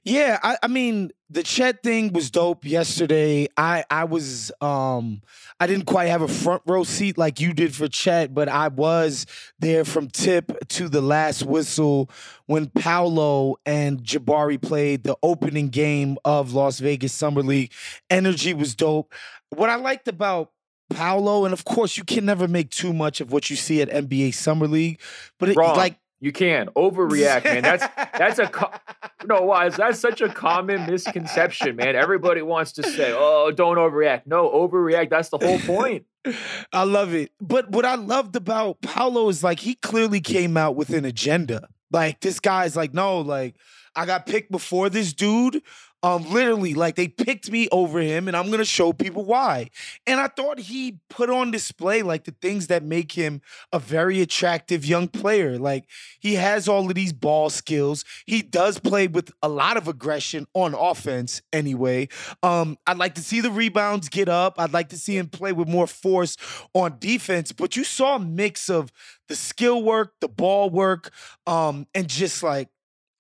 Yeah, 0.05 0.39
I, 0.43 0.57
I 0.63 0.69
mean 0.69 1.11
the 1.31 1.43
Chet 1.43 1.83
thing 1.83 2.13
was 2.13 2.31
dope 2.31 2.65
yesterday. 2.65 3.49
I 3.57 3.85
I 3.91 4.05
was 4.05 4.51
um 4.61 5.23
I 5.61 5.67
didn't 5.67 5.87
quite 5.87 6.07
have 6.07 6.23
a 6.23 6.29
front 6.29 6.63
row 6.67 6.85
seat 6.85 7.19
like 7.19 7.41
you 7.41 7.53
did 7.53 7.75
for 7.75 7.89
Chet, 7.89 8.33
but 8.33 8.49
I 8.49 8.69
was 8.69 9.27
there 9.59 9.85
from 9.85 10.09
tip 10.09 10.69
to 10.69 10.89
the 10.89 11.01
last 11.01 11.43
whistle 11.45 12.11
when 12.47 12.69
Paolo 12.69 13.57
and 13.67 14.03
Jabari 14.03 14.61
played 14.61 15.05
the 15.05 15.17
opening 15.23 15.69
game 15.69 16.17
of 16.25 16.53
Las 16.53 16.79
Vegas 16.79 17.13
Summer 17.13 17.43
League. 17.43 17.73
Energy 18.09 18.55
was 18.55 18.75
dope. 18.75 19.13
What 19.51 19.71
I 19.71 19.77
liked 19.77 20.09
about 20.09 20.53
Paolo, 20.91 21.45
and 21.45 21.53
of 21.53 21.65
course 21.65 21.97
you 21.97 22.05
can 22.05 22.25
never 22.25 22.49
make 22.49 22.71
too 22.71 22.93
much 22.93 23.21
of 23.21 23.33
what 23.33 23.51
you 23.51 23.57
see 23.57 23.83
at 23.83 23.91
NBA 23.91 24.35
Summer 24.35 24.67
League, 24.67 25.01
but 25.39 25.51
it, 25.51 25.57
Wrong. 25.57 25.77
like 25.77 25.99
You 26.21 26.33
can 26.33 26.67
overreact, 26.77 27.45
man. 27.45 27.63
That's 27.63 27.87
that's 28.17 28.39
a 28.41 28.49
co- 28.49 28.73
no. 29.25 29.43
Why? 29.43 29.69
That's 29.69 30.01
such 30.01 30.21
a 30.21 30.29
common 30.29 30.87
misconception, 30.87 31.77
man. 31.77 31.95
Everybody 31.95 32.43
wants 32.43 32.73
to 32.73 32.83
say, 32.83 33.15
"Oh, 33.17 33.53
don't 33.55 33.77
overreact." 33.77 34.23
No, 34.27 34.51
overreact. 34.51 35.11
That's 35.11 35.29
the 35.29 35.39
whole 35.39 35.61
point. 35.61 36.07
I 36.73 36.83
love 36.83 37.15
it. 37.15 37.31
But 37.41 37.71
what 37.71 37.85
I 37.85 37.95
loved 37.95 38.35
about 38.35 38.81
Paolo 38.81 39.29
is 39.29 39.45
like 39.45 39.61
he 39.61 39.77
clearly 39.77 40.21
came 40.21 40.57
out 40.57 40.75
with 40.75 40.91
an 40.91 41.05
agenda. 41.05 41.69
Like 41.91 42.21
this 42.21 42.41
guy's 42.41 42.77
like, 42.77 42.93
no, 42.93 43.21
like 43.21 43.55
I 43.95 44.05
got 44.05 44.27
picked 44.27 44.51
before 44.51 44.91
this 44.91 45.13
dude. 45.13 45.63
Um, 46.03 46.31
literally, 46.31 46.75
like 46.75 46.95
they 46.95 47.09
picked 47.09 47.51
me 47.51 47.69
over 47.73 47.99
him, 47.99 48.29
and 48.29 48.37
I'm 48.37 48.51
gonna 48.51 48.65
show 48.65 48.93
people 48.93 49.25
why. 49.25 49.69
And 50.07 50.21
I 50.21 50.29
thought 50.29 50.61
he 50.61 50.99
put 51.11 51.29
on 51.29 51.51
display 51.51 52.03
like 52.03 52.25
the 52.25 52.35
things 52.41 52.69
that 52.69 52.85
make 52.85 53.13
him 53.13 53.41
a 53.73 53.81
very 53.81 54.21
attractive 54.21 54.87
young 54.87 55.09
player. 55.09 55.59
Like 55.59 55.87
he 56.21 56.35
has 56.35 56.69
all 56.69 56.89
of 56.89 56.95
these 56.95 57.13
ball 57.13 57.51
skills. 57.51 58.05
He 58.27 58.43
does 58.43 58.79
play 58.79 59.09
with 59.09 59.33
a 59.43 59.49
lot 59.49 59.77
of 59.77 59.89
aggression 59.89 60.47
on 60.55 60.75
offense 60.75 61.43
anyway. 61.53 62.09
Um, 62.43 62.79
I'd 62.87 62.99
like 62.99 63.17
to 63.17 63.23
see 63.23 63.41
the 63.41 63.51
rebounds 63.51 64.09
get 64.09 64.29
up. 64.29 64.55
I'd 64.59 64.73
like 64.73 64.91
to 64.91 64.99
see 64.99 65.17
him 65.17 65.29
play 65.29 65.53
with 65.53 65.69
more 65.69 65.87
force 65.87 66.37
on 66.75 66.97
defense. 66.99 67.51
But 67.53 67.77
you 67.77 67.85
saw 67.85 68.17
a 68.17 68.21
mix 68.21 68.71
of 68.71 68.93
the 69.29 69.37
skill 69.37 69.83
work, 69.83 70.15
the 70.21 70.29
ball 70.29 70.71
work, 70.71 71.13
um, 71.47 71.87
and 71.95 72.09
just 72.09 72.43
like 72.43 72.69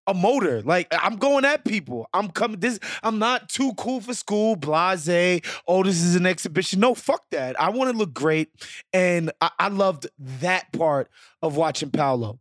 a 0.09 0.15
motor. 0.15 0.62
Like 0.62 0.88
I'm 0.91 1.17
going 1.17 1.45
at 1.45 1.65
people. 1.65 2.09
I'm 2.12 2.31
coming. 2.31 2.59
This. 2.59 2.81
I'm 3.05 3.21
not 3.21 3.49
too 3.49 3.73
cool 3.75 4.00
for 4.00 4.15
school. 4.15 4.57
Blase. 4.57 5.41
Oh, 5.69 5.85
this 5.85 6.03
is 6.03 6.17
an 6.17 6.27
exhibition. 6.27 6.81
No, 6.81 6.95
fuck 6.95 7.31
that. 7.31 7.61
I 7.61 7.71
want 7.71 7.93
to 7.93 7.97
look 7.97 8.12
great, 8.12 8.49
and 8.93 9.31
I, 9.41 9.50
I 9.59 9.69
loved 9.69 10.09
that 10.41 10.73
part 10.73 11.09
of 11.43 11.57
watching 11.57 11.91
Paolo. 11.91 12.41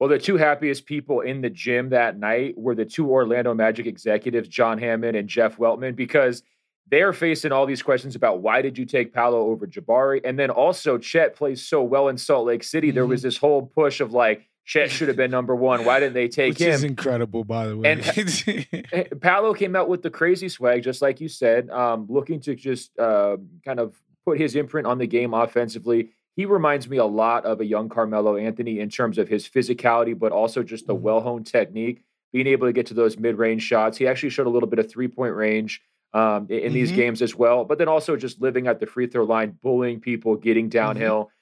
Well, 0.00 0.08
the 0.08 0.18
two 0.18 0.36
happiest 0.36 0.86
people 0.86 1.20
in 1.20 1.40
the 1.40 1.48
gym 1.50 1.90
that 1.90 2.18
night 2.18 2.58
were 2.58 2.74
the 2.74 2.84
two 2.84 3.08
Orlando 3.08 3.54
Magic 3.54 3.86
executives, 3.86 4.48
John 4.48 4.76
Hammond 4.78 5.16
and 5.16 5.28
Jeff 5.28 5.56
Weltman, 5.56 5.94
because 5.94 6.42
they're 6.90 7.12
facing 7.12 7.52
all 7.52 7.64
these 7.64 7.82
questions 7.82 8.14
about 8.16 8.40
why 8.42 8.60
did 8.60 8.76
you 8.76 8.84
take 8.84 9.14
Paolo 9.14 9.38
over 9.46 9.66
Jabari? 9.66 10.20
And 10.24 10.38
then 10.38 10.50
also 10.50 10.98
Chet 10.98 11.36
plays 11.36 11.66
so 11.66 11.82
well 11.82 12.08
in 12.08 12.18
Salt 12.18 12.46
Lake 12.46 12.64
City. 12.64 12.90
There 12.90 13.06
was 13.06 13.20
Mm-hmm. 13.20 13.26
this 13.28 13.36
whole 13.38 13.62
push 13.66 14.00
of 14.00 14.12
like, 14.12 14.46
Chet 14.64 14.90
should 14.90 15.08
have 15.08 15.16
been 15.16 15.30
number 15.30 15.54
one. 15.54 15.84
Why 15.84 16.00
didn't 16.00 16.14
they 16.14 16.28
take 16.28 16.52
Which 16.54 16.60
him? 16.62 16.70
is 16.72 16.84
incredible, 16.84 17.44
by 17.44 17.66
the 17.66 17.76
way. 17.76 17.92
And- 17.92 18.04
Eh, 18.92 19.04
Paolo 19.20 19.52
came 19.54 19.76
out 19.76 19.88
with 19.88 20.02
the 20.02 20.10
crazy 20.10 20.48
swag, 20.48 20.82
just 20.82 21.02
like 21.02 21.20
you 21.20 21.28
said, 21.28 21.68
um, 21.70 22.06
looking 22.08 22.40
to 22.40 22.54
just 22.54 22.98
uh, 22.98 23.36
kind 23.64 23.78
of 23.80 23.94
put 24.24 24.38
his 24.38 24.56
imprint 24.56 24.86
on 24.86 24.98
the 24.98 25.06
game 25.06 25.34
offensively. 25.34 26.10
He 26.36 26.46
reminds 26.46 26.88
me 26.88 26.96
a 26.96 27.04
lot 27.04 27.44
of 27.44 27.60
a 27.60 27.64
young 27.64 27.88
Carmelo 27.88 28.36
Anthony 28.36 28.80
in 28.80 28.88
terms 28.88 29.18
of 29.18 29.28
his 29.28 29.48
physicality, 29.48 30.18
but 30.18 30.32
also 30.32 30.62
just 30.62 30.86
the 30.86 30.94
Mhm. 30.94 31.00
well 31.00 31.20
honed 31.20 31.46
technique, 31.46 32.02
being 32.32 32.46
able 32.46 32.66
to 32.66 32.72
get 32.72 32.86
to 32.86 32.94
those 32.94 33.18
mid 33.18 33.36
range 33.38 33.62
shots. 33.62 33.98
He 33.98 34.06
actually 34.06 34.30
showed 34.30 34.46
a 34.46 34.50
little 34.50 34.68
bit 34.68 34.78
of 34.78 34.90
three 34.90 35.08
point 35.08 35.34
range 35.34 35.82
um, 36.14 36.46
in, 36.48 36.58
in 36.60 36.72
these 36.72 36.92
Mhm. 36.92 36.96
games 36.96 37.22
as 37.22 37.34
well, 37.34 37.64
but 37.64 37.76
then 37.78 37.88
also 37.88 38.16
just 38.16 38.40
living 38.40 38.66
at 38.68 38.78
the 38.80 38.86
free 38.86 39.06
throw 39.08 39.24
line, 39.24 39.58
bullying 39.62 40.00
people, 40.00 40.36
getting 40.36 40.68
downhill. 40.68 41.28
I 41.30 41.33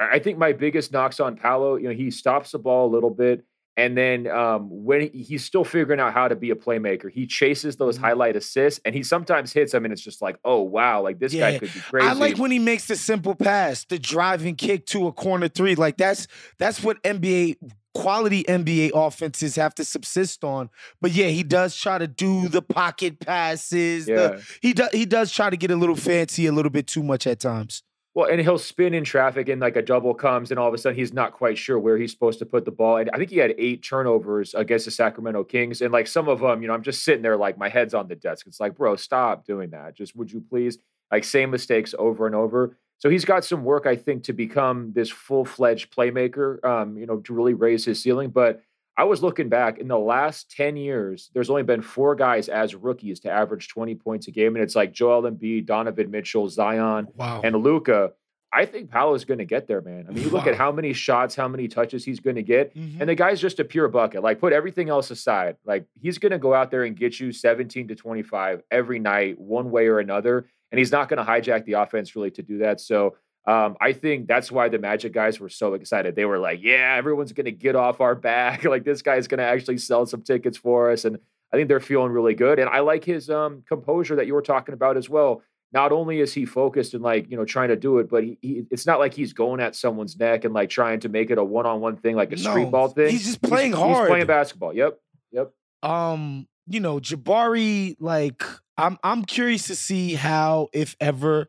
I 0.00 0.18
think 0.18 0.38
my 0.38 0.52
biggest 0.52 0.92
knocks 0.92 1.18
on 1.20 1.36
Paolo, 1.36 1.76
you 1.76 1.88
know, 1.88 1.94
he 1.94 2.10
stops 2.10 2.52
the 2.52 2.58
ball 2.58 2.86
a 2.88 2.92
little 2.92 3.10
bit. 3.10 3.44
And 3.76 3.96
then 3.96 4.26
um, 4.26 4.68
when 4.70 5.02
he- 5.02 5.22
he's 5.22 5.44
still 5.44 5.62
figuring 5.64 6.00
out 6.00 6.12
how 6.12 6.26
to 6.26 6.34
be 6.34 6.50
a 6.50 6.56
playmaker, 6.56 7.08
he 7.10 7.26
chases 7.28 7.76
those 7.76 7.96
Mhm. 7.96 8.00
highlight 8.00 8.34
assists 8.36 8.80
and 8.84 8.92
he 8.94 9.04
sometimes 9.04 9.52
hits 9.52 9.70
them. 9.70 9.84
And 9.84 9.92
it's 9.92 10.02
just 10.02 10.20
like, 10.20 10.36
oh, 10.44 10.62
wow, 10.62 11.00
like 11.00 11.20
this 11.20 11.32
Yeah. 11.32 11.52
guy 11.52 11.58
could 11.60 11.72
be 11.72 11.78
crazy. 11.80 12.06
I 12.08 12.12
like 12.14 12.38
when 12.38 12.50
he 12.50 12.58
makes 12.58 12.86
the 12.86 12.96
simple 12.96 13.36
pass, 13.36 13.84
the 13.84 13.98
driving 13.98 14.56
kick 14.56 14.84
to 14.86 15.06
a 15.06 15.12
corner 15.12 15.46
three. 15.46 15.76
Like 15.76 15.96
that's 15.96 16.26
that's 16.58 16.82
what 16.82 17.00
NBA 17.04 17.56
quality 17.94 18.44
NBA 18.48 18.90
offenses 18.94 19.54
have 19.56 19.74
to 19.76 19.84
subsist 19.84 20.42
on. 20.44 20.70
But 21.00 21.12
yeah, 21.12 21.28
he 21.28 21.42
does 21.44 21.76
try 21.76 21.98
to 21.98 22.06
do 22.08 22.48
the 22.48 22.62
pocket 22.62 23.20
passes. 23.20 24.06
the- 24.06 24.12
yeah. 24.12 24.40
he 24.60 24.72
does 24.72 24.90
he 24.92 25.06
does 25.06 25.30
try 25.32 25.50
to 25.50 25.56
get 25.56 25.70
a 25.70 25.76
little 25.76 25.96
fancy 25.96 26.46
a 26.46 26.52
little 26.52 26.70
bit 26.70 26.86
too 26.88 27.02
much 27.04 27.26
at 27.28 27.38
times. 27.40 27.82
Well, 28.18 28.28
and 28.28 28.40
he'll 28.40 28.58
spin 28.58 28.94
in 28.94 29.04
traffic 29.04 29.48
and 29.48 29.60
like 29.60 29.76
a 29.76 29.82
double 29.82 30.12
comes, 30.12 30.50
and 30.50 30.58
all 30.58 30.66
of 30.66 30.74
a 30.74 30.78
sudden 30.78 30.98
he's 30.98 31.12
not 31.12 31.34
quite 31.34 31.56
sure 31.56 31.78
where 31.78 31.96
he's 31.96 32.10
supposed 32.10 32.40
to 32.40 32.46
put 32.46 32.64
the 32.64 32.72
ball. 32.72 32.96
And 32.96 33.08
I 33.12 33.16
think 33.16 33.30
he 33.30 33.36
had 33.36 33.54
eight 33.58 33.84
turnovers 33.84 34.54
against 34.54 34.86
the 34.86 34.90
Sacramento 34.90 35.44
Kings. 35.44 35.82
And 35.82 35.92
like 35.92 36.08
some 36.08 36.28
of 36.28 36.40
them, 36.40 36.60
you 36.60 36.66
know, 36.66 36.74
I'm 36.74 36.82
just 36.82 37.04
sitting 37.04 37.22
there 37.22 37.36
like 37.36 37.56
my 37.56 37.68
head's 37.68 37.94
on 37.94 38.08
the 38.08 38.16
desk. 38.16 38.48
It's 38.48 38.58
like, 38.58 38.74
bro, 38.74 38.96
stop 38.96 39.46
doing 39.46 39.70
that. 39.70 39.94
Just 39.94 40.16
would 40.16 40.32
you 40.32 40.40
please? 40.40 40.78
Like 41.12 41.22
same 41.22 41.52
mistakes 41.52 41.94
over 41.96 42.26
and 42.26 42.34
over. 42.34 42.76
So 42.98 43.08
he's 43.08 43.24
got 43.24 43.44
some 43.44 43.62
work, 43.62 43.86
I 43.86 43.94
think, 43.94 44.24
to 44.24 44.32
become 44.32 44.92
this 44.96 45.10
full 45.10 45.44
fledged 45.44 45.94
playmaker, 45.94 46.64
um, 46.64 46.98
you 46.98 47.06
know, 47.06 47.18
to 47.18 47.32
really 47.32 47.54
raise 47.54 47.84
his 47.84 48.02
ceiling. 48.02 48.30
But 48.30 48.60
I 48.98 49.04
was 49.04 49.22
looking 49.22 49.48
back 49.48 49.78
in 49.78 49.86
the 49.86 49.98
last 49.98 50.50
10 50.56 50.76
years, 50.76 51.30
there's 51.32 51.48
only 51.50 51.62
been 51.62 51.82
four 51.82 52.16
guys 52.16 52.48
as 52.48 52.74
rookies 52.74 53.20
to 53.20 53.30
average 53.30 53.68
20 53.68 53.94
points 53.94 54.26
a 54.26 54.32
game. 54.32 54.56
And 54.56 54.62
it's 54.64 54.74
like 54.74 54.92
Joel 54.92 55.22
Embiid, 55.22 55.66
Donovan 55.66 56.10
Mitchell, 56.10 56.48
Zion, 56.48 57.06
Wow. 57.14 57.40
and 57.44 57.54
Luka, 57.62 58.12
I 58.52 58.64
think 58.64 58.90
Paolo's 58.90 59.24
going 59.24 59.38
to 59.38 59.44
get 59.44 59.68
there, 59.68 59.80
man. 59.82 60.06
I 60.08 60.12
mean, 60.12 60.24
you 60.24 60.30
look 60.30 60.46
at 60.48 60.54
how 60.56 60.72
many 60.72 60.92
shots, 60.94 61.36
how 61.36 61.46
many 61.46 61.68
touches 61.68 62.04
he's 62.04 62.18
going 62.18 62.36
to 62.36 62.42
get, 62.42 62.74
Mhm. 62.74 62.98
and 63.00 63.08
the 63.08 63.14
guy's 63.14 63.40
just 63.40 63.60
a 63.60 63.64
pure 63.64 63.88
bucket. 63.88 64.22
Like, 64.22 64.40
put 64.40 64.52
everything 64.52 64.88
else 64.88 65.10
aside. 65.12 65.56
Like, 65.64 65.84
he's 66.00 66.18
going 66.18 66.32
to 66.32 66.38
go 66.38 66.52
out 66.54 66.70
there 66.70 66.82
and 66.84 66.96
get 66.96 67.20
you 67.20 67.30
17 67.30 67.86
to 67.88 67.94
25 67.94 68.62
every 68.70 68.98
night, 68.98 69.38
one 69.38 69.70
way 69.70 69.86
or 69.86 70.00
another. 70.00 70.46
And 70.72 70.78
he's 70.78 70.90
not 70.90 71.08
going 71.08 71.24
to 71.24 71.30
hijack 71.30 71.66
the 71.66 71.74
offense 71.74 72.16
really 72.16 72.30
to 72.32 72.42
do 72.42 72.58
that. 72.58 72.80
So, 72.80 73.16
um, 73.48 73.76
I 73.80 73.94
think 73.94 74.28
that's 74.28 74.52
why 74.52 74.68
the 74.68 74.78
Magic 74.78 75.12
guys 75.12 75.40
were 75.40 75.48
so 75.48 75.72
excited. 75.72 76.14
They 76.14 76.26
were 76.26 76.38
like, 76.38 76.60
yeah, 76.62 76.94
everyone's 76.98 77.32
going 77.32 77.46
to 77.46 77.52
get 77.52 77.76
off 77.76 78.00
our 78.00 78.14
back. 78.14 78.64
like, 78.64 78.84
this 78.84 79.00
guy's 79.00 79.26
going 79.26 79.38
to 79.38 79.44
actually 79.44 79.78
sell 79.78 80.04
some 80.04 80.20
tickets 80.20 80.58
for 80.58 80.90
us. 80.90 81.06
And 81.06 81.18
I 81.50 81.56
think 81.56 81.68
they're 81.68 81.80
feeling 81.80 82.12
really 82.12 82.34
good. 82.34 82.58
And 82.58 82.68
I 82.68 82.80
like 82.80 83.04
his 83.04 83.30
um, 83.30 83.62
composure 83.66 84.16
that 84.16 84.26
you 84.26 84.34
were 84.34 84.42
talking 84.42 84.74
about 84.74 84.98
as 84.98 85.08
well 85.08 85.42
not 85.72 85.92
only 85.92 86.20
is 86.20 86.32
he 86.32 86.46
focused 86.46 86.94
and 86.94 87.02
like 87.02 87.30
you 87.30 87.36
know 87.36 87.44
trying 87.44 87.68
to 87.68 87.76
do 87.76 87.98
it, 87.98 88.08
but 88.08 88.24
he, 88.24 88.38
he 88.40 88.62
it's 88.70 88.86
not 88.86 88.98
like 88.98 89.12
he's 89.12 89.32
going 89.32 89.60
at 89.60 89.76
someone's 89.76 90.18
neck 90.18 90.44
and 90.44 90.54
like 90.54 90.70
trying 90.70 91.00
to 91.00 91.08
make 91.08 91.30
it 91.30 91.38
a 91.38 91.44
one 91.44 91.66
on 91.66 91.80
one 91.80 91.96
thing 91.96 92.16
like 92.16 92.32
a 92.32 92.38
street 92.38 92.70
ball 92.70 92.88
thing. 92.88 93.10
he's 93.10 93.26
just 93.26 93.42
playing 93.42 93.72
He's 93.72 93.78
hard. 93.78 94.06
He's 94.06 94.08
playing 94.08 94.26
basketball. 94.26 94.72
Yep, 94.74 94.98
yep. 95.30 95.52
um, 95.82 96.48
you 96.68 96.80
know, 96.80 96.98
Jabari, 96.98 97.96
like 98.00 98.42
I'm 98.76 98.98
I'm 99.02 99.24
curious 99.24 99.66
to 99.66 99.76
see 99.76 100.14
how, 100.14 100.68
if 100.72 100.96
ever, 101.00 101.48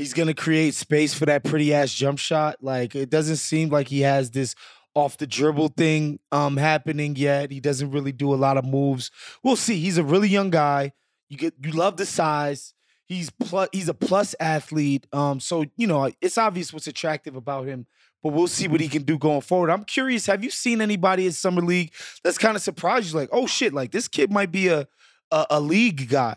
he's 0.00 0.14
gonna 0.14 0.34
create 0.34 0.74
space 0.74 1.12
for 1.12 1.26
that 1.26 1.44
pretty 1.44 1.74
ass 1.74 1.92
jump 1.92 2.18
shot. 2.18 2.56
Like 2.62 2.96
it 2.96 3.10
doesn't 3.10 3.36
seem 3.36 3.68
like 3.68 3.88
he 3.88 4.00
has 4.00 4.30
this 4.30 4.54
off 4.94 5.18
the 5.18 5.26
dribble 5.26 5.68
thing 5.68 6.18
um 6.32 6.56
happening 6.56 7.16
yet. 7.16 7.50
He 7.50 7.60
doesn't 7.60 7.90
really 7.90 8.12
do 8.12 8.32
a 8.32 8.36
lot 8.36 8.56
of 8.56 8.64
moves. 8.64 9.10
We'll 9.44 9.56
see. 9.56 9.78
He's 9.78 9.98
a 9.98 10.02
really 10.02 10.28
young 10.28 10.50
guy. 10.50 10.92
You 11.28 11.36
get 11.36 11.54
you 11.62 11.72
love 11.72 11.98
the 11.98 12.06
size. 12.06 12.72
He's 13.04 13.28
plus 13.28 13.68
he's 13.72 13.88
a 13.88 13.94
plus 13.94 14.34
athlete. 14.40 15.06
Um, 15.12 15.38
so 15.38 15.64
you 15.76 15.86
know, 15.86 16.10
it's 16.20 16.38
obvious 16.38 16.72
what's 16.72 16.86
attractive 16.86 17.36
about 17.36 17.66
him, 17.66 17.86
but 18.22 18.32
we'll 18.32 18.46
see 18.46 18.68
what 18.68 18.80
he 18.80 18.88
can 18.88 19.02
do 19.02 19.18
going 19.18 19.42
forward. 19.42 19.68
I'm 19.68 19.84
curious, 19.84 20.26
have 20.26 20.42
you 20.42 20.50
seen 20.50 20.80
anybody 20.80 21.26
in 21.26 21.32
Summer 21.32 21.62
League 21.62 21.92
that's 22.24 22.38
kind 22.38 22.56
of 22.56 22.62
surprised 22.62 23.12
you? 23.12 23.18
Like, 23.18 23.30
oh 23.32 23.46
shit, 23.46 23.74
like 23.74 23.90
this 23.90 24.08
kid 24.08 24.32
might 24.32 24.50
be 24.50 24.68
a 24.68 24.88
a, 25.30 25.46
a 25.50 25.60
league 25.60 26.08
guy. 26.08 26.36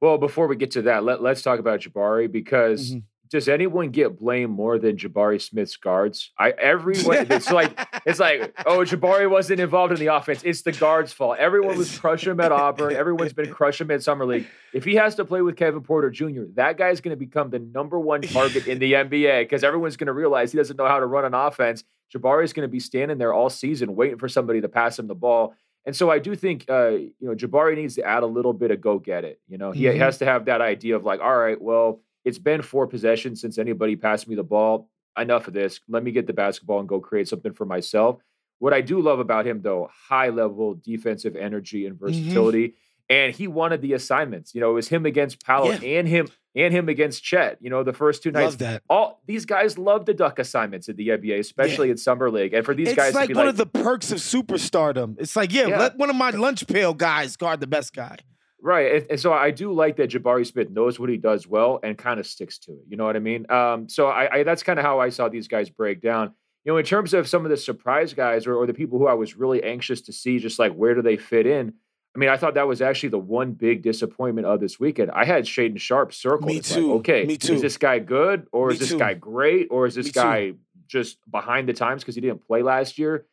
Well, 0.00 0.18
before 0.18 0.46
we 0.46 0.56
get 0.56 0.72
to 0.72 0.82
that, 0.82 1.04
let, 1.04 1.22
let's 1.22 1.42
talk 1.42 1.58
about 1.58 1.80
Jabari 1.80 2.30
because 2.30 2.92
Mhm. 2.92 3.02
does 3.30 3.48
anyone 3.48 3.90
get 3.90 4.18
blamed 4.18 4.52
more 4.52 4.78
than 4.78 4.96
Jabari 4.96 5.40
Smith's 5.40 5.76
guards? 5.76 6.32
I 6.38 6.50
everyone 6.50 7.26
it's 7.30 7.50
like 7.50 7.78
it's 8.06 8.20
like 8.20 8.54
oh 8.64 8.78
Jabari 8.80 9.28
wasn't 9.28 9.60
involved 9.60 9.92
in 9.92 9.98
the 9.98 10.06
offense. 10.14 10.42
It's 10.44 10.62
the 10.62 10.72
guards' 10.72 11.12
fault. 11.12 11.38
Everyone 11.38 11.76
was 11.76 11.98
crushing 11.98 12.30
him 12.30 12.40
at 12.40 12.52
Auburn. 12.52 12.94
Everyone's 12.94 13.32
been 13.32 13.50
crushing 13.52 13.86
him 13.86 13.90
at 13.90 14.02
Summer 14.02 14.24
League. 14.24 14.46
If 14.72 14.84
he 14.84 14.94
has 14.94 15.14
to 15.16 15.24
play 15.24 15.42
with 15.42 15.56
Kevin 15.56 15.82
Porter 15.82 16.10
Jr., 16.10 16.44
that 16.54 16.76
guy's 16.78 17.00
going 17.00 17.12
to 17.12 17.18
become 17.18 17.50
the 17.50 17.58
number 17.58 17.98
one 17.98 18.22
target 18.22 18.66
in 18.68 18.78
the 18.78 18.92
NBA 18.94 19.42
because 19.42 19.64
everyone's 19.64 19.96
going 19.96 20.06
to 20.06 20.12
realize 20.12 20.52
he 20.52 20.58
doesn't 20.58 20.76
know 20.76 20.86
how 20.86 21.00
to 21.00 21.06
run 21.06 21.24
an 21.24 21.34
offense. 21.34 21.84
Jabari's 22.14 22.52
going 22.54 22.66
to 22.66 22.70
be 22.70 22.80
standing 22.80 23.18
there 23.18 23.34
all 23.34 23.50
season 23.50 23.94
waiting 23.94 24.16
for 24.18 24.28
somebody 24.28 24.60
to 24.62 24.68
pass 24.68 24.98
him 24.98 25.06
the 25.08 25.14
ball. 25.14 25.54
And 25.86 25.96
so 25.96 26.10
I 26.10 26.18
do 26.18 26.34
think 26.36 26.64
uh, 26.68 26.88
you 26.90 27.12
know 27.22 27.34
Jabari 27.34 27.76
needs 27.76 27.94
to 27.96 28.02
add 28.04 28.22
a 28.22 28.26
little 28.26 28.52
bit 28.52 28.70
of 28.70 28.80
go 28.80 28.98
get 28.98 29.24
it. 29.24 29.40
You 29.48 29.58
know, 29.58 29.72
he 29.72 29.84
Mhm. 29.84 29.96
has 29.98 30.18
to 30.18 30.24
have 30.24 30.44
that 30.46 30.60
idea 30.60 30.96
of 30.96 31.04
like, 31.04 31.20
all 31.20 31.36
right, 31.36 31.60
well, 31.60 32.02
it's 32.24 32.38
been 32.38 32.62
four 32.62 32.86
possessions 32.86 33.40
since 33.40 33.58
anybody 33.58 33.96
passed 33.96 34.28
me 34.28 34.34
the 34.36 34.42
ball. 34.44 34.90
Enough 35.18 35.48
of 35.48 35.54
this. 35.54 35.80
Let 35.88 36.04
me 36.04 36.12
get 36.12 36.26
the 36.26 36.32
basketball 36.32 36.78
and 36.80 36.88
go 36.88 37.00
create 37.00 37.26
something 37.28 37.52
for 37.52 37.64
myself. 37.64 38.20
What 38.60 38.72
I 38.72 38.80
do 38.82 39.00
love 39.00 39.18
about 39.18 39.46
him, 39.46 39.62
though, 39.62 39.88
high 40.08 40.28
level 40.28 40.74
defensive 40.74 41.34
energy 41.36 41.86
and 41.86 41.98
versatility. 41.98 42.74
And 43.08 43.34
he 43.34 43.48
wanted 43.48 43.80
the 43.80 43.94
assignments. 43.94 44.54
You 44.54 44.60
know, 44.60 44.70
it 44.70 44.74
was 44.74 44.88
him 44.88 45.06
against 45.06 45.42
Paolo 45.44 45.70
Yeah. 45.72 45.98
and 46.00 46.06
him 46.08 46.28
and 46.58 46.74
him 46.74 46.88
against 46.88 47.22
Chet. 47.22 47.58
You 47.60 47.70
know, 47.70 47.84
the 47.84 47.92
first 47.92 48.22
two 48.22 48.32
nights. 48.32 48.52
Love 48.52 48.58
that. 48.58 48.82
All 48.90 49.22
these 49.26 49.46
guys 49.46 49.78
love 49.78 50.04
the 50.04 50.12
duck 50.12 50.38
assignments 50.38 50.88
in 50.88 50.96
the 50.96 51.08
NBA, 51.08 51.38
especially 51.38 51.90
in 51.90 51.96
summer 51.96 52.30
league. 52.30 52.52
And 52.52 52.66
for 52.66 52.74
these 52.74 52.88
guys, 52.88 53.08
it's 53.08 53.16
guys 53.16 53.28
like 53.28 53.28
one 53.36 53.46
like, 53.46 53.48
of 53.50 53.56
the 53.56 53.66
perks 53.66 54.10
of 54.10 54.18
superstardom. 54.18 55.16
It's 55.18 55.36
like, 55.36 55.52
yeah, 55.52 55.68
Yeah. 55.68 55.78
let 55.78 55.96
one 55.96 56.10
of 56.10 56.16
my 56.16 56.30
lunch 56.30 56.66
pail 56.66 56.94
guys 56.94 57.36
guard 57.36 57.60
the 57.60 57.66
best 57.68 57.94
guy. 57.94 58.18
Right. 58.60 58.96
And, 58.96 59.06
and 59.12 59.20
so 59.20 59.32
I 59.32 59.52
do 59.52 59.72
like 59.72 59.96
that 59.96 60.10
Jabari 60.10 60.44
Smith 60.44 60.68
knows 60.70 60.98
what 60.98 61.08
he 61.08 61.16
does 61.16 61.46
well 61.46 61.78
and 61.84 61.96
kind 61.96 62.18
of 62.18 62.26
sticks 62.26 62.58
to 62.60 62.72
it. 62.72 62.84
You 62.88 62.96
know 62.96 63.04
what 63.04 63.14
I 63.14 63.20
mean? 63.20 63.48
Um, 63.50 63.88
so 63.88 64.08
I, 64.08 64.38
I 64.38 64.42
that's 64.42 64.64
kind 64.64 64.80
of 64.80 64.84
how 64.84 64.98
I 64.98 65.10
saw 65.10 65.28
these 65.28 65.46
guys 65.46 65.70
break 65.70 66.02
down. 66.02 66.34
You 66.64 66.72
know, 66.72 66.78
in 66.78 66.84
terms 66.84 67.14
of 67.14 67.28
some 67.28 67.44
of 67.44 67.50
the 67.50 67.56
surprise 67.56 68.14
guys 68.14 68.48
or, 68.48 68.56
or 68.56 68.66
the 68.66 68.74
people 68.74 68.98
who 68.98 69.06
I 69.06 69.14
was 69.14 69.36
really 69.36 69.62
anxious 69.62 70.00
to 70.02 70.12
see, 70.12 70.40
just 70.40 70.58
like 70.58 70.74
where 70.74 70.94
do 70.96 71.02
they 71.02 71.16
fit 71.16 71.46
in? 71.46 71.74
I 72.18 72.20
mean, 72.20 72.30
I 72.30 72.36
thought 72.36 72.54
that 72.54 72.66
was 72.66 72.82
actually 72.82 73.10
the 73.10 73.18
one 73.20 73.52
big 73.52 73.82
disappointment 73.82 74.44
of 74.48 74.58
this 74.58 74.80
weekend. 74.80 75.12
I 75.12 75.24
had 75.24 75.44
Shaedon 75.44 75.78
Sharpe 75.78 76.12
circled. 76.12 76.46
Me 76.46 76.56
It's 76.56 76.72
like, 76.72 76.80
too. 76.80 76.94
okay, 76.94 77.24
Me 77.24 77.34
is 77.34 77.62
this 77.62 77.76
guy 77.76 78.00
good 78.00 78.48
or 78.50 78.68
Me 78.68 78.74
is 78.74 78.80
this 78.80 78.88
too. 78.88 78.98
guy 78.98 79.14
great 79.14 79.68
or 79.70 79.86
is 79.86 79.94
this 79.94 80.06
Me 80.06 80.10
too. 80.12 80.20
guy 80.20 80.52
just 80.88 81.18
behind 81.30 81.68
the 81.68 81.72
times 81.74 82.02
because 82.02 82.16
he 82.16 82.20
didn't 82.20 82.44
play 82.44 82.62
last 82.62 82.98
year? 82.98 83.24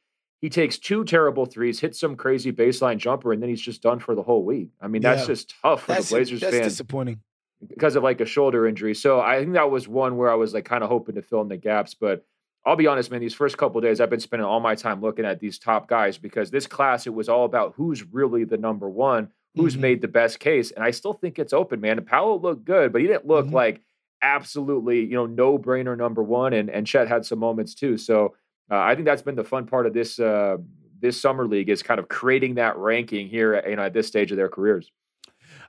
he 0.42 0.50
takes 0.50 0.77
two 0.77 1.04
terrible 1.04 1.48
threes, 1.48 1.80
hits 1.80 2.00
some 2.00 2.15
crazy 2.15 2.51
baseline 2.51 2.98
jumper, 3.00 3.34
and 3.34 3.42
then 3.42 3.50
he's 3.50 3.62
just 3.62 3.82
done 3.82 3.98
for 3.98 4.13
the 4.13 4.22
whole 4.22 4.44
week. 4.46 4.70
I 4.80 4.88
mean, 4.88 5.01
that's 5.01 5.22
Yeah. 5.22 5.27
just 5.27 5.56
tough 5.63 5.82
for 5.82 5.88
That's, 5.94 6.10
the 6.10 6.18
Blazers 6.18 6.42
that's 6.42 6.54
fans 6.56 6.68
disappointing. 6.74 7.22
because 7.68 7.96
of 7.96 8.04
like 8.04 8.22
a 8.22 8.25
shoulder 8.25 8.68
injury. 8.68 8.94
So 8.94 9.20
I 9.20 9.39
think 9.39 9.54
that 9.54 9.72
was 9.72 9.88
one 9.88 10.18
where 10.18 10.30
I 10.30 10.36
was 10.36 10.54
like 10.54 10.65
kind 10.65 10.84
of 10.84 10.89
hoping 10.89 11.15
to 11.15 11.24
fill 11.24 11.42
in 11.42 11.48
the 11.48 11.58
gaps. 11.58 11.96
But 11.96 12.24
I'll 12.65 12.75
be 12.75 12.88
honest, 12.88 13.12
man, 13.12 13.22
these 13.22 13.34
first 13.34 13.57
couple 13.57 13.79
days 13.81 14.01
I've 14.01 14.10
been 14.10 14.19
spending 14.19 14.45
all 14.45 14.60
my 14.60 14.75
time 14.75 15.01
looking 15.01 15.25
at 15.25 15.39
these 15.39 15.60
top 15.60 15.88
guys 15.88 16.17
because 16.17 16.50
this 16.50 16.65
class 16.67 17.05
it 17.05 17.13
was 17.13 17.29
all 17.29 17.45
about 17.45 17.74
who's 17.75 18.03
really 18.12 18.43
the 18.43 18.57
number 18.57 18.89
one, 18.89 19.29
who's 19.55 19.75
Mhm. 19.77 19.81
made 19.81 20.01
the 20.01 20.07
best 20.07 20.39
case. 20.39 20.72
And 20.72 20.84
I 20.84 20.91
still 20.91 21.13
think 21.13 21.38
it's 21.38 21.53
open, 21.53 21.79
man. 21.79 22.03
Paolo 22.03 22.39
looked 22.39 22.65
good, 22.65 22.91
but 22.91 23.01
he 23.01 23.07
didn't 23.07 23.27
look 23.27 23.48
Mhm. 23.48 23.51
like 23.53 23.81
absolutely, 24.22 25.01
you 25.01 25.13
know, 25.13 25.25
no 25.27 25.57
brainer 25.60 25.95
number 25.98 26.24
one. 26.24 26.53
And 26.53 26.69
and 26.69 26.88
Chet 26.88 27.07
had 27.07 27.25
some 27.25 27.39
moments 27.39 27.75
too. 27.75 27.98
So 27.98 28.36
uh, 28.72 28.77
I 28.79 28.95
think 28.95 29.05
that's 29.05 29.22
been 29.22 29.36
the 29.36 29.43
fun 29.43 29.67
part 29.67 29.86
of 29.86 29.93
this 29.93 30.19
uh, 30.19 30.57
this 31.00 31.22
summer 31.22 31.45
league 31.45 31.69
is 31.69 31.84
kind 31.84 32.00
of 32.00 32.07
creating 32.07 32.55
that 32.55 32.75
ranking 32.77 33.27
here, 33.27 33.63
you 33.69 33.75
know, 33.75 33.84
at 33.84 33.93
this 33.93 34.07
stage 34.07 34.31
of 34.31 34.38
their 34.38 34.50
careers. 34.50 34.91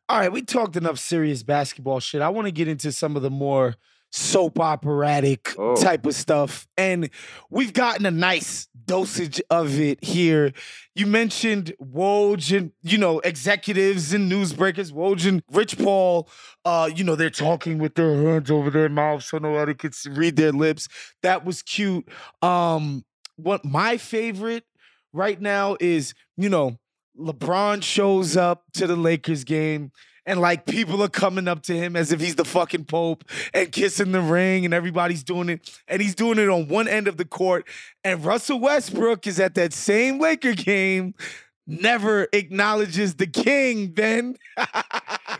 All 0.08 0.18
right, 0.20 0.32
we 0.32 0.40
talked 0.40 0.76
enough 0.76 0.98
serious 0.98 1.42
basketball 1.42 2.00
shit. 2.00 2.22
I 2.22 2.28
want 2.30 2.46
to 2.46 2.52
get 2.52 2.68
into 2.68 2.92
some 2.92 3.16
of 3.16 3.22
the 3.22 3.30
more 3.30 3.74
soap 4.16 4.58
operatic 4.58 5.54
Oh. 5.58 5.76
type 5.76 6.06
of 6.06 6.14
stuff. 6.14 6.66
And 6.78 7.11
we've 7.50 7.73
gotten 7.73 8.06
a 8.06 8.11
nice 8.11 8.68
dosage 8.87 9.42
of 9.50 9.78
it 9.78 10.02
here. 10.02 10.52
You 10.94 11.06
mentioned 11.06 11.75
Woj 11.82 12.56
and, 12.56 12.73
you 12.82 12.96
know, 12.99 13.18
executives 13.20 14.12
and 14.14 14.30
newsbreakers, 14.30 14.92
Woj 14.92 15.28
and 15.28 15.42
Rich 15.52 15.76
Paul, 15.78 16.28
uh, 16.64 16.88
you 16.94 17.04
know, 17.04 17.14
they're 17.14 17.28
talking 17.30 17.78
with 17.78 17.94
their 17.94 18.14
hands 18.14 18.50
over 18.50 18.70
their 18.70 18.88
mouths 18.88 19.26
so 19.26 19.38
nobody 19.38 19.75
could 19.75 19.92
s- 19.92 20.06
read 20.06 20.37
their 20.37 20.52
lips. 20.52 20.88
That 21.23 21.44
was 21.44 21.62
cute. 21.62 22.08
Um, 22.42 23.04
what 23.37 23.64
my 23.64 23.99
favorite 23.99 24.64
right 25.12 25.40
now 25.40 25.76
is, 25.80 26.14
you 26.37 26.49
know, 26.49 26.78
LeBron 27.18 27.82
shows 27.82 28.37
up 28.37 28.64
to 28.75 28.87
the 28.87 28.96
Lakers 28.96 29.44
game 29.44 29.90
and 30.26 30.40
like 30.40 30.66
people 30.66 31.02
are 31.02 31.09
coming 31.09 31.49
up 31.49 31.62
to 31.62 31.76
him 31.76 31.97
as 31.97 32.12
if 32.12 32.21
he's 32.21 32.35
the 32.35 32.45
fucking 32.45 32.85
Pope 32.85 33.25
and 33.54 33.71
kissing 33.71 34.12
the 34.12 34.21
ring 34.21 34.64
and 34.64 34.75
everybody's 34.75 35.23
doing 35.23 35.49
it. 35.49 35.71
And 35.88 36.02
he's 36.02 36.14
doing 36.14 36.38
it 36.38 36.49
on 36.49 36.68
one 36.68 36.88
end 36.88 37.09
of 37.09 37.16
the 37.16 37.25
court. 37.25 37.66
And 38.04 38.25
Russell 38.25 38.61
Westbrook 38.61 39.26
is 39.26 39.38
at 39.38 39.54
that 39.54 39.73
same 39.73 40.18
Laker 40.18 40.52
game, 40.52 41.14
never 41.66 42.26
acknowledges 42.33 43.14
the 43.14 43.26
king, 43.26 43.88
Ben. 43.88 44.37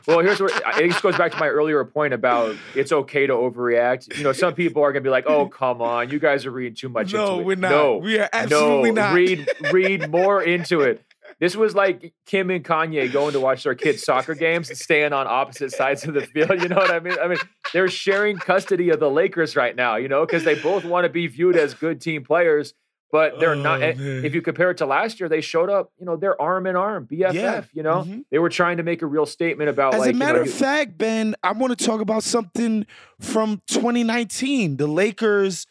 Well, 0.07 0.21
here's 0.21 0.41
where 0.41 0.51
I 0.65 0.75
think 0.75 0.93
this 0.93 1.03
goes 1.03 1.17
back 1.17 1.33
to 1.33 1.39
my 1.39 1.49
earlier 1.49 1.85
point 1.85 2.15
about 2.15 2.55
it's 2.77 2.93
okay 2.93 3.27
to 3.27 3.33
overreact. 3.33 4.17
You 4.17 4.23
know, 4.23 4.33
some 4.33 4.55
people 4.55 4.85
are 4.85 4.93
gonna 4.93 5.03
be 5.03 5.11
like, 5.11 5.25
"Oh, 5.27 5.49
come 5.49 5.83
on, 5.83 6.11
you 6.11 6.21
guys 6.21 6.47
are 6.47 6.53
reading 6.53 6.77
too 6.77 6.89
much 6.89 7.13
no, 7.13 7.31
into 7.31 7.41
it." 7.41 7.45
we're 7.45 7.57
not. 7.57 7.71
No, 7.71 7.97
we 7.97 8.19
are 8.21 8.29
absolutely 8.33 8.93
no, 8.93 9.03
not. 9.03 9.15
read 9.15 9.49
read 9.73 10.09
more 10.09 10.41
into 10.41 10.83
it. 10.83 11.05
This 11.39 11.55
was 11.55 11.75
like 11.75 12.15
Kim 12.25 12.51
and 12.51 12.65
Kanye 12.65 13.13
going 13.13 13.33
to 13.35 13.41
watch 13.41 13.65
their 13.65 13.75
kids' 13.75 14.03
soccer 14.03 14.35
games 14.35 14.71
and 14.71 14.79
staying 14.79 15.13
on 15.13 15.27
opposite 15.27 15.71
sides 15.73 16.05
of 16.09 16.15
the 16.15 16.23
field. 16.23 16.63
You 16.63 16.69
know 16.69 16.77
what 16.77 16.91
I 16.91 16.99
mean? 17.01 17.17
I 17.23 17.29
mean, 17.29 17.39
they're 17.75 17.89
sharing 17.89 18.39
custody 18.39 18.89
of 18.91 19.01
the 19.01 19.11
Lakers 19.11 19.55
right 19.55 19.77
now, 19.77 19.97
you 19.97 20.09
know, 20.09 20.25
because 20.25 20.45
they 20.45 20.55
both 20.55 20.85
want 20.85 21.05
to 21.05 21.11
be 21.11 21.27
viewed 21.27 21.57
as 21.57 21.75
good 21.75 22.01
team 22.01 22.25
players, 22.25 22.73
but 23.13 23.39
they're 23.39 23.55
not. 23.55 23.83
Oh, 23.83 23.85
and 23.87 23.99
man. 24.01 24.25
If 24.25 24.35
you 24.35 24.41
compare 24.41 24.71
it 24.71 24.79
to 24.79 24.87
last 24.87 25.21
year, 25.21 25.29
they 25.29 25.43
showed 25.43 25.69
up, 25.69 25.93
you 25.99 26.07
know, 26.07 26.17
they're 26.17 26.41
arm 26.41 26.67
in 26.67 26.75
arm, 26.75 27.07
BFF, 27.07 27.35
Yeah. 27.35 27.63
you 27.75 27.83
know? 27.83 28.05
Mhm. 28.05 28.25
They 28.31 28.39
were 28.39 28.49
trying 28.49 28.79
to 28.79 28.83
make 28.83 29.03
a 29.03 29.07
real 29.07 29.27
statement 29.27 29.69
about 29.69 29.93
As 29.93 30.01
like, 30.01 30.11
a 30.11 30.13
you 30.15 30.19
matter 30.19 30.39
know, 30.39 30.45
of 30.45 30.51
fact, 30.51 30.97
Ben, 30.97 31.35
I 31.43 31.53
want 31.53 31.79
to 31.79 31.85
talk 31.85 32.01
about 32.01 32.23
something 32.23 32.87
from 33.21 33.61
2019. 33.69 34.79
The 34.79 34.87
Lakers 34.87 35.67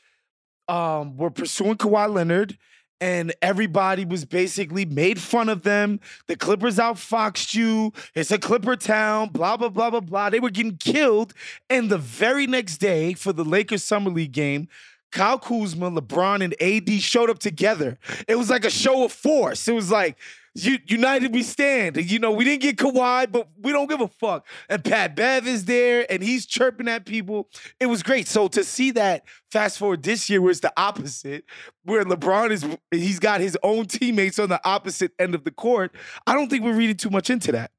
um, 0.68 1.18
were 1.18 1.30
pursuing 1.32 1.76
Kawhi 1.76 2.12
Leonard, 2.14 2.58
and 3.02 3.34
everybody 3.42 4.06
was 4.06 4.26
basically 4.26 4.86
made 4.86 5.20
fun 5.20 5.50
of 5.50 5.64
them. 5.64 6.00
The 6.28 6.36
Clippers 6.36 6.78
outfoxed 6.78 7.54
you. 7.54 7.94
It's 8.14 8.32
a 8.32 8.38
Clipper 8.38 8.76
town, 8.76 9.30
blah, 9.30 9.58
blah, 9.58 9.70
blah, 9.70 9.90
blah, 9.90 10.00
blah. 10.00 10.30
They 10.30 10.40
were 10.40 10.50
getting 10.50 10.78
killed. 10.78 11.34
And 11.70 11.90
the 11.90 11.98
very 11.98 12.48
next 12.48 12.78
day 12.78 13.14
for 13.14 13.34
the 13.34 13.44
Lakers 13.44 13.84
Summer 13.84 14.10
League 14.10 14.32
game, 14.32 14.68
Kyle 15.16 15.40
Kuzma, 15.40 15.90
LeBron, 15.90 16.44
and 16.44 16.62
AD 16.62 17.02
showed 17.02 17.30
up 17.30 17.40
together. 17.40 17.98
It 18.28 18.36
was 18.36 18.50
like 18.50 18.66
a 18.66 18.70
show 18.70 19.06
of 19.06 19.14
force. 19.14 19.66
It 19.66 19.74
was 19.74 19.90
like, 19.90 20.18
United 20.54 21.34
we 21.34 21.42
stand. 21.42 21.96
You 21.98 22.20
know, 22.20 22.32
we 22.32 22.44
didn't 22.44 22.62
get 22.62 22.76
Kawhi, 22.78 23.32
but 23.32 23.48
we 23.62 23.72
don't 23.72 23.90
give 23.90 24.02
a 24.02 24.10
fuck. 24.10 24.46
And 24.70 24.84
Pat 24.84 25.16
Bev 25.16 25.48
is 25.48 25.66
there 25.66 26.06
and 26.10 26.22
he's 26.22 26.46
chirping 26.46 26.90
at 26.90 27.06
people. 27.06 27.50
It 27.80 27.86
was 27.88 28.04
great. 28.04 28.28
So 28.28 28.50
to 28.50 28.64
see 28.64 28.92
that 28.92 29.24
fast 29.52 29.80
forward 29.80 30.04
this 30.04 30.30
year 30.30 30.42
where 30.42 30.52
it's 30.52 30.60
the 30.60 30.74
opposite, 30.78 31.46
where 31.84 32.04
LeBron 32.04 32.52
is 32.52 32.66
he's 32.92 33.20
got 33.20 33.42
his 33.42 33.58
own 33.64 33.86
teammates 33.86 34.38
on 34.38 34.50
the 34.50 34.62
opposite 34.68 35.12
end 35.18 35.34
of 35.34 35.46
the 35.46 35.52
court, 35.52 35.96
I 36.28 36.34
don't 36.34 36.50
think 36.50 36.64
we're 36.64 36.76
reading 36.76 36.98
too 36.98 37.10
much 37.10 37.30
into 37.30 37.54
that. 37.54 37.72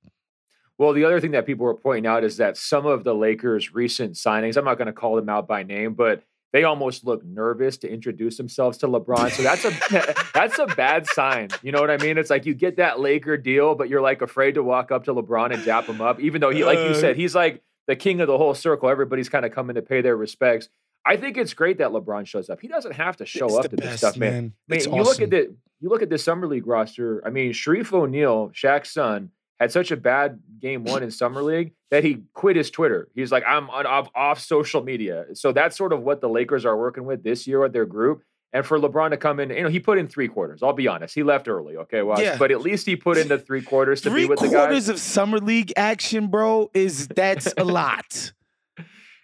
Well, 0.79 0.93
the 0.93 1.05
other 1.05 1.21
thing 1.21 1.31
that 1.31 1.47
people 1.47 1.65
were 1.65 1.75
pointing 1.75 2.07
out 2.07 2.25
is 2.25 2.37
that 2.39 2.59
some 2.59 2.85
of 2.85 3.05
the 3.05 3.15
Lakers' 3.15 3.75
recent 3.75 4.15
signings, 4.15 4.59
I'm 4.59 4.65
not 4.65 4.77
going 4.77 4.87
to 4.87 4.93
call 4.93 5.17
them 5.17 5.31
out 5.31 5.49
by 5.49 5.63
name, 5.63 5.95
but 5.95 6.23
they 6.53 6.65
almost 6.65 7.05
look 7.05 7.25
nervous 7.25 7.77
to 7.79 7.89
introduce 7.93 8.37
themselves 8.37 8.79
to 8.79 8.89
LeBron. 8.89 9.31
So 9.31 9.43
that's 9.43 9.65
a 9.65 10.15
that's 10.35 10.59
a 10.59 10.67
bad 10.67 11.07
sign. 11.07 11.49
You 11.63 11.73
know 11.73 11.81
what 11.81 11.91
I 11.91 11.97
mean? 11.99 12.19
It's 12.19 12.31
like 12.31 12.47
you 12.47 12.55
get 12.55 12.77
that 12.77 13.01
Laker 13.01 13.37
deal, 13.37 13.75
but 13.75 13.89
you're 13.89 14.01
like 14.01 14.23
afraid 14.23 14.55
to 14.55 14.63
walk 14.63 14.91
up 14.91 15.05
to 15.05 15.15
LeBron 15.15 15.53
and 15.53 15.65
dap 15.65 15.85
him 15.87 16.01
up, 16.01 16.21
even 16.21 16.41
though 16.41 16.51
he, 16.51 16.65
like 16.65 16.79
you 16.79 16.85
Uh, 16.85 16.95
said, 16.95 17.17
he's 17.17 17.35
like 17.35 17.63
the 17.87 17.97
king 17.97 18.21
of 18.21 18.27
the 18.29 18.39
whole 18.39 18.55
circle. 18.55 18.89
Everybody's 18.89 19.29
kind 19.29 19.45
of 19.45 19.53
coming 19.53 19.75
to 19.77 19.83
pay 19.83 20.01
their 20.01 20.17
respects. 20.17 20.69
I 21.05 21.17
think 21.17 21.37
it's 21.37 21.55
great 21.55 21.79
that 21.79 21.91
LeBron 21.91 22.27
shows 22.27 22.51
up. 22.51 22.61
He 22.61 22.67
doesn't 22.69 22.93
have 22.95 23.17
to 23.19 23.27
show 23.27 23.47
It's 23.47 23.57
up 23.59 23.71
to 23.71 23.77
this 23.77 23.99
stuff, 23.99 24.17
man. 24.17 24.33
man. 24.33 24.39
I 24.39 24.41
mean, 24.41 24.77
It's 24.79 24.87
you 24.87 25.03
look 25.03 25.21
at 25.21 25.31
the 25.31 25.55
you 25.81 25.89
look 25.89 26.03
at 26.03 26.11
the 26.11 26.19
summer 26.19 26.47
league 26.47 26.67
roster. 26.67 27.23
I 27.25 27.31
mean, 27.31 27.53
Shareef 27.53 27.93
O'Neal, 27.93 28.51
Shaq's 28.51 28.91
son, 28.91 29.31
had 29.61 29.73
such 29.73 29.91
a 29.91 29.97
bad 29.97 30.41
game 30.61 30.85
one 30.85 31.03
in 31.03 31.11
summer 31.11 31.43
league 31.43 31.73
that 31.91 32.05
he 32.05 32.23
quit 32.35 32.57
his 32.57 32.71
Twitter. 32.71 33.09
He's 33.15 33.33
like, 33.33 33.45
I'm 33.47 33.71
on, 33.71 33.87
off, 33.87 34.09
off 34.15 34.39
social 34.41 34.83
media. 34.83 35.27
So 35.35 35.53
that's 35.53 35.77
sort 35.77 35.93
of 35.93 36.03
what 36.03 36.21
the 36.21 36.29
Lakers 36.29 36.65
are 36.67 36.77
working 36.77 37.05
with 37.05 37.23
this 37.23 37.47
year 37.47 37.61
with 37.61 37.73
their 37.73 37.87
group. 37.87 38.23
And 38.53 38.65
for 38.65 38.79
LeBron 38.79 39.11
to 39.11 39.17
come 39.17 39.41
in, 39.41 39.51
you 39.51 39.63
know, 39.63 39.69
he 39.69 39.81
put 39.81 39.99
in 39.99 40.07
three 40.09 40.29
quarters. 40.29 40.63
I'll 40.63 40.73
be 40.73 40.89
honest, 40.89 41.15
he 41.15 41.23
left 41.23 41.49
early. 41.49 41.77
Okay, 41.77 42.03
well, 42.03 42.21
Yeah. 42.21 42.39
but 42.39 42.51
at 42.51 42.61
least 42.61 42.87
he 42.87 42.97
put 42.97 43.19
in 43.19 43.29
the 43.29 43.39
three 43.39 43.61
quarters 43.61 44.01
to 44.03 44.11
Three 44.11 44.23
be 44.23 44.29
with 44.29 44.39
the 44.39 44.45
guys. 44.47 44.51
Three 44.53 44.59
quarters 44.61 44.89
of 44.89 44.99
summer 44.99 45.39
league 45.39 45.73
action, 45.77 46.29
bro, 46.29 46.71
is 46.73 47.09
that's 47.09 47.53
a 47.59 47.65
lot. 47.65 48.33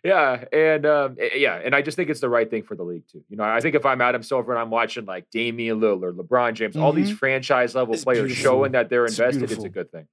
Yeah, 0.05 0.45
and 0.53 0.85
um, 0.85 1.17
yeah, 1.37 1.61
and 1.65 1.77
I 1.77 1.83
just 1.83 1.97
think 1.97 2.11
it's 2.11 2.19
the 2.21 2.29
right 2.29 2.51
thing 2.51 2.65
for 2.65 2.75
the 2.75 2.83
league 2.83 3.05
too. 3.11 3.23
You 3.29 3.37
know, 3.37 3.45
I 3.45 3.61
think 3.61 3.77
if 3.77 3.87
I'm 3.87 4.01
Adam 4.01 4.23
Silver 4.25 4.51
and 4.53 4.61
I'm 4.61 4.71
watching 4.71 5.05
like 5.05 5.31
Damian 5.31 5.81
Lillard, 5.81 6.17
LeBron 6.17 6.55
James, 6.55 6.77
all 6.77 6.93
these 6.93 7.11
franchise 7.13 7.75
level 7.77 7.93
Mm-hmm. 7.93 7.95
It's 7.95 8.05
players 8.05 8.27
beautiful. 8.27 8.43
showing 8.43 8.73
that 8.73 8.89
they're 8.91 9.07
invested, 9.07 9.45
it's 9.45 9.55
beautiful. 9.55 9.67
a 9.67 9.69
good 9.69 9.93
thing. 9.93 10.09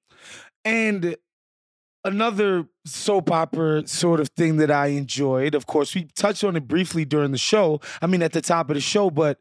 And 0.64 1.16
another 2.04 2.68
soap 2.86 3.32
opera 3.32 3.88
sort 3.88 4.20
of 4.20 4.30
thing 4.30 4.58
that 4.58 4.70
I 4.70 4.88
enjoyed, 4.88 5.56
of 5.56 5.66
course, 5.66 5.96
we 5.96 6.04
touched 6.16 6.44
on 6.44 6.56
it 6.56 6.68
briefly 6.68 7.04
during 7.04 7.32
the 7.32 7.38
show. 7.40 7.82
I 8.02 8.06
mean, 8.08 8.22
at 8.22 8.32
the 8.34 8.42
top 8.42 8.70
of 8.70 8.76
the 8.76 8.82
show, 8.82 9.10
but 9.10 9.40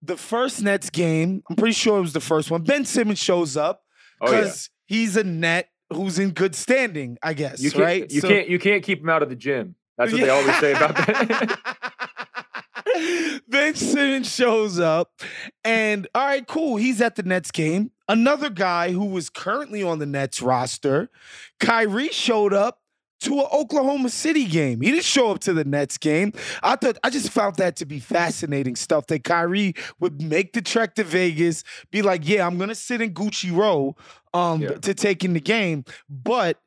the 0.00 0.16
first 0.16 0.62
Nets 0.62 0.90
game, 0.90 1.42
I'm 1.50 1.56
pretty 1.56 1.72
sure 1.72 1.98
it 1.98 2.02
was 2.02 2.12
the 2.12 2.20
first 2.20 2.50
one. 2.52 2.62
Ben 2.62 2.84
Simmons 2.84 3.18
shows 3.18 3.56
up 3.56 3.82
Oh 4.20 4.30
yeah. 4.30 4.40
because 4.42 4.70
he's 4.86 5.16
a 5.16 5.24
net 5.24 5.70
who's 5.94 6.18
in 6.18 6.30
good 6.30 6.54
standing, 6.54 7.16
I 7.22 7.32
guess. 7.34 7.60
You 7.60 7.70
can't, 7.70 7.82
right? 7.84 8.10
you 8.10 8.20
So- 8.20 8.28
can't 8.28 8.48
you 8.48 8.58
can't 8.58 8.82
keep 8.82 9.00
him 9.00 9.08
out 9.08 9.22
of 9.22 9.28
the 9.28 9.36
gym. 9.36 9.74
That's 9.96 10.10
what 10.12 10.20
they 10.20 10.28
always 10.28 10.56
say 10.58 10.72
about 10.72 10.96
that. 10.96 11.60
ben 13.48 13.74
Simmons 13.74 14.32
shows 14.32 14.78
up, 14.80 15.12
and 15.64 16.06
all 16.14 16.26
right, 16.26 16.46
cool. 16.46 16.76
He's 16.76 17.00
at 17.00 17.16
the 17.16 17.22
Nets 17.22 17.50
game. 17.50 17.90
Another 18.08 18.50
guy 18.50 18.90
who 18.92 19.04
was 19.06 19.30
currently 19.30 19.82
on 19.82 19.98
the 19.98 20.06
Nets 20.06 20.42
roster, 20.42 21.10
Kyrie, 21.60 22.08
showed 22.08 22.52
up 22.52 22.80
to 23.24 23.40
an 23.40 23.46
Oklahoma 23.52 24.08
City 24.08 24.44
game. 24.46 24.80
He 24.80 24.90
didn't 24.90 25.04
show 25.04 25.30
up 25.30 25.40
to 25.40 25.52
the 25.52 25.64
Nets 25.64 25.98
game. 25.98 26.32
I 26.62 26.76
thought 26.76 26.98
I 27.04 27.10
just 27.10 27.30
found 27.30 27.56
that 27.56 27.76
to 27.76 27.86
be 27.86 27.98
fascinating 28.00 28.76
stuff. 28.76 29.06
That 29.08 29.24
Kyrie 29.24 29.74
would 30.00 30.22
make 30.22 30.52
the 30.52 30.62
trek 30.62 30.94
to 30.94 31.04
Vegas, 31.04 31.64
be 31.90 32.02
like, 32.02 32.26
"Yeah, 32.28 32.46
I'm 32.46 32.56
gonna 32.58 32.74
sit 32.74 33.00
in 33.00 33.12
Gucci 33.12 33.54
Row 33.54 33.96
um, 34.32 34.62
Yeah. 34.62 34.70
to 34.78 34.94
take 34.94 35.24
in 35.24 35.32
the 35.34 35.40
game," 35.40 35.84
but 36.08 36.58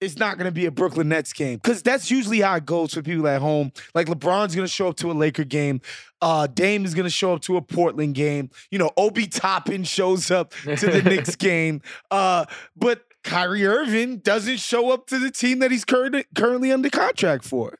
it's 0.00 0.18
not 0.18 0.36
going 0.36 0.44
to 0.46 0.52
be 0.52 0.66
a 0.66 0.70
Brooklyn 0.70 1.08
Nets 1.08 1.32
game 1.32 1.54
because 1.62 1.80
that's 1.82 2.10
usually 2.10 2.40
how 2.40 2.56
it 2.56 2.66
goes 2.66 2.92
for 2.92 3.00
people 3.00 3.26
at 3.26 3.40
home. 3.40 3.72
Like 3.94 4.06
LeBron's 4.08 4.54
going 4.54 4.66
to 4.66 4.70
show 4.72 4.88
up 4.88 4.96
to 4.96 5.10
a 5.10 5.14
Laker 5.14 5.44
game, 5.44 5.80
uh, 6.20 6.46
Dame 6.46 6.84
is 6.84 6.94
going 6.94 7.04
to 7.04 7.10
show 7.10 7.32
up 7.32 7.40
to 7.42 7.56
a 7.56 7.62
Portland 7.62 8.14
game. 8.14 8.50
You 8.70 8.78
know, 8.78 8.90
Obi 8.98 9.26
Toppin 9.26 9.82
shows 9.84 10.30
up 10.30 10.52
to 10.64 10.76
the 10.90 11.00
Knicks 11.08 11.36
game, 11.36 11.80
uh, 12.10 12.44
but 12.76 13.04
Kyrie 13.24 13.66
Irving 13.66 14.18
doesn't 14.18 14.58
show 14.60 14.90
up 14.92 15.06
to 15.08 15.18
the 15.18 15.30
team 15.30 15.58
that 15.60 15.70
he's 15.70 15.84
current, 15.84 16.26
currently 16.34 16.70
under 16.70 16.90
contract 16.90 17.44
for. 17.44 17.78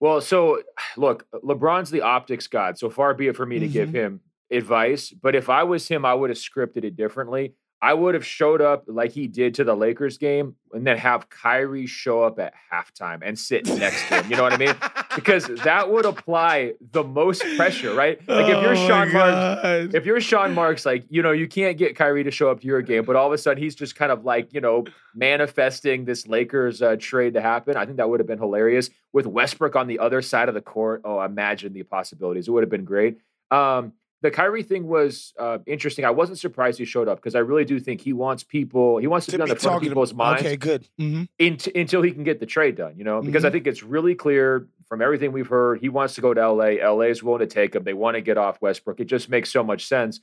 Well, 0.00 0.20
so 0.20 0.62
look, 0.96 1.26
LeBron's 1.32 1.90
the 1.90 2.02
optics 2.02 2.46
god. 2.46 2.78
So 2.78 2.88
far 2.90 3.14
be 3.14 3.28
it 3.28 3.36
for 3.36 3.46
me 3.46 3.58
to 3.58 3.68
give 3.68 3.90
Mhm. 3.90 3.94
him 3.94 4.20
advice. 4.50 5.10
But 5.10 5.34
if 5.34 5.48
I 5.50 5.64
was 5.64 5.86
him, 5.88 6.04
I 6.04 6.14
would 6.14 6.30
have 6.30 6.38
scripted 6.38 6.84
it 6.84 6.96
differently. 6.96 7.54
I 7.80 7.94
would 7.94 8.14
have 8.14 8.26
showed 8.26 8.60
up 8.60 8.84
like 8.88 9.12
he 9.12 9.28
did 9.28 9.54
to 9.54 9.64
the 9.64 9.74
Lakers 9.74 10.18
game 10.18 10.56
and 10.72 10.84
then 10.84 10.96
have 10.96 11.28
Kyrie 11.28 11.86
show 11.86 12.24
up 12.24 12.40
at 12.40 12.52
halftime 12.72 13.20
and 13.22 13.38
sit 13.38 13.66
next 13.66 14.08
to 14.08 14.16
him. 14.16 14.30
You 14.30 14.36
know 14.36 14.42
what 14.42 14.52
I 14.52 14.56
mean? 14.56 14.74
Because 15.14 15.46
that 15.64 15.88
would 15.88 16.04
apply 16.04 16.74
the 16.90 17.04
most 17.04 17.44
pressure, 17.56 17.94
right? 17.94 18.18
Like 18.26 18.46
if 18.46 18.62
you're 18.62 18.72
Oh 18.72 18.88
Sean 18.88 19.12
Marks, 19.12 19.94
if 19.94 20.06
you're 20.06 20.20
Sean 20.20 20.54
Marks, 20.54 20.84
like, 20.84 21.04
you 21.08 21.22
know, 21.22 21.30
you 21.30 21.46
can't 21.46 21.78
get 21.78 21.94
Kyrie 21.94 22.24
to 22.24 22.32
show 22.32 22.50
up 22.50 22.60
to 22.60 22.66
your 22.66 22.82
game, 22.82 23.04
but 23.04 23.14
all 23.14 23.28
of 23.28 23.32
a 23.32 23.38
sudden 23.38 23.62
he's 23.62 23.76
just 23.76 23.94
kind 23.94 24.10
of 24.10 24.24
like, 24.24 24.52
you 24.52 24.60
know, 24.60 24.84
manifesting 25.14 26.04
this 26.04 26.26
Lakers 26.26 26.82
uh, 26.82 26.96
trade 26.98 27.34
to 27.34 27.40
happen. 27.40 27.76
I 27.76 27.84
think 27.84 27.98
that 27.98 28.10
would 28.10 28.18
have 28.18 28.26
been 28.26 28.38
hilarious 28.38 28.90
with 29.12 29.26
Westbrook 29.26 29.76
on 29.76 29.86
the 29.86 30.00
other 30.00 30.20
side 30.20 30.48
of 30.48 30.54
the 30.54 30.60
court. 30.60 31.02
Oh, 31.04 31.20
imagine 31.20 31.72
the 31.72 31.84
possibilities. 31.84 32.48
It 32.48 32.50
would 32.50 32.64
have 32.64 32.70
been 32.70 32.84
great. 32.84 33.18
Um, 33.52 33.92
the 34.20 34.30
Kyrie 34.30 34.62
thing 34.64 34.88
was 34.88 35.32
uh, 35.38 35.58
interesting. 35.66 36.04
I 36.04 36.10
wasn't 36.10 36.38
surprised 36.38 36.78
he 36.78 36.84
showed 36.84 37.06
up 37.08 37.18
because 37.18 37.34
I 37.36 37.38
really 37.40 37.64
do 37.64 37.78
think 37.78 38.00
he 38.00 38.12
wants 38.12 38.42
people, 38.42 38.98
he 38.98 39.06
wants 39.06 39.26
to, 39.26 39.32
to 39.32 39.38
be 39.38 39.42
on 39.42 39.48
the 39.48 39.56
front 39.56 39.76
of 39.76 39.82
people's 39.82 40.12
minds 40.12 40.42
Okay, 40.42 40.56
good. 40.56 40.88
hmm 40.98 41.24
int- 41.38 41.68
until 41.68 42.02
he 42.02 42.10
can 42.10 42.24
get 42.24 42.40
the 42.40 42.46
trade 42.46 42.74
done, 42.76 42.94
you 42.96 43.04
know, 43.04 43.22
because 43.22 43.42
Mm-hmm. 43.42 43.46
I 43.46 43.50
think 43.50 43.66
it's 43.68 43.82
really 43.82 44.14
clear 44.16 44.66
from 44.88 45.02
everything 45.02 45.32
we've 45.32 45.46
heard, 45.48 45.80
he 45.80 45.88
wants 45.88 46.14
to 46.16 46.20
go 46.20 46.34
to 46.34 46.50
LA. 46.52 46.84
LA 46.92 47.02
is 47.02 47.22
willing 47.22 47.40
to 47.40 47.46
take 47.46 47.74
him. 47.76 47.84
They 47.84 47.92
want 47.94 48.16
to 48.16 48.20
get 48.20 48.38
off 48.38 48.60
Westbrook. 48.60 48.98
It 49.00 49.04
just 49.04 49.28
makes 49.28 49.52
so 49.52 49.62
much 49.62 49.86
sense. 49.86 50.20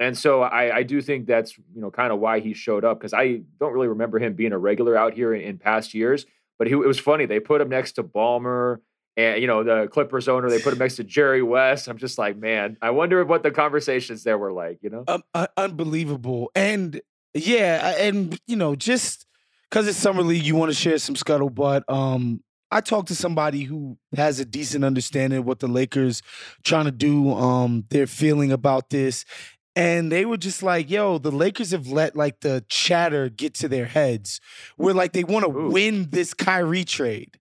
And 0.00 0.16
so 0.18 0.42
I, 0.42 0.76
I 0.78 0.82
do 0.82 1.00
think 1.00 1.26
that's, 1.26 1.56
you 1.56 1.80
know, 1.80 1.90
kind 1.90 2.12
of 2.12 2.18
why 2.18 2.40
he 2.40 2.52
showed 2.52 2.84
up 2.84 2.98
because 2.98 3.14
I 3.14 3.42
don't 3.60 3.72
really 3.72 3.88
remember 3.88 4.18
him 4.18 4.34
being 4.34 4.52
a 4.52 4.58
regular 4.58 4.96
out 4.96 5.14
here 5.14 5.32
in, 5.34 5.40
in 5.42 5.58
past 5.58 5.94
years. 5.94 6.26
But 6.58 6.66
he, 6.68 6.72
it 6.72 6.76
was 6.78 6.98
funny. 6.98 7.26
They 7.26 7.40
put 7.40 7.60
him 7.60 7.68
next 7.68 7.92
to 7.92 8.02
Ballmer 8.02 8.78
and, 9.16 9.40
you 9.40 9.46
know, 9.46 9.64
the 9.64 9.88
Clippers 9.88 10.28
owner. 10.28 10.50
They 10.50 10.60
put 10.60 10.72
him 10.72 10.78
next 10.78 10.96
to 10.96 11.04
Jerry 11.04 11.42
West. 11.42 11.88
I'm 11.88 11.98
just 11.98 12.18
like, 12.18 12.36
man, 12.36 12.76
I 12.82 12.90
wonder 12.90 13.24
what 13.24 13.42
the 13.42 13.50
conversations 13.50 14.24
there 14.24 14.38
were 14.38 14.52
like, 14.52 14.78
you 14.82 14.90
know? 14.90 15.04
um, 15.08 15.22
uh, 15.34 15.46
unbelievable. 15.56 16.50
And 16.54 17.00
yeah, 17.34 17.96
and 17.98 18.38
you 18.46 18.56
know, 18.56 18.76
just 18.76 19.26
because 19.70 19.88
it's 19.88 19.98
summer 19.98 20.22
league, 20.22 20.44
you 20.44 20.56
want 20.56 20.70
to 20.70 20.76
share 20.76 20.98
some 20.98 21.14
scuttlebutt. 21.14 21.82
Um, 21.88 22.42
I 22.70 22.80
talked 22.80 23.08
to 23.08 23.14
somebody 23.14 23.62
who 23.62 23.96
has 24.16 24.40
a 24.40 24.44
decent 24.44 24.84
understanding 24.84 25.40
of 25.40 25.44
what 25.46 25.60
the 25.60 25.68
Lakers 25.68 26.22
trying 26.64 26.86
to 26.86 26.90
do, 26.90 27.32
um, 27.32 27.84
their 27.90 28.06
feeling 28.06 28.52
about 28.52 28.90
this. 28.90 29.24
And 29.76 30.10
they 30.10 30.24
were 30.24 30.38
just 30.38 30.62
like, 30.62 30.90
yo, 30.90 31.18
the 31.18 31.30
Lakers 31.30 31.72
have 31.72 31.88
let 31.88 32.16
like 32.16 32.40
the 32.40 32.64
chatter 32.68 33.28
get 33.28 33.54
to 33.54 33.68
their 33.68 33.84
heads 33.84 34.40
where 34.76 34.94
like 34.94 35.12
they 35.12 35.22
want 35.22 35.44
to 35.44 35.50
win 35.50 36.08
this 36.10 36.32
Kyrie 36.32 36.84
trade. 36.84 37.38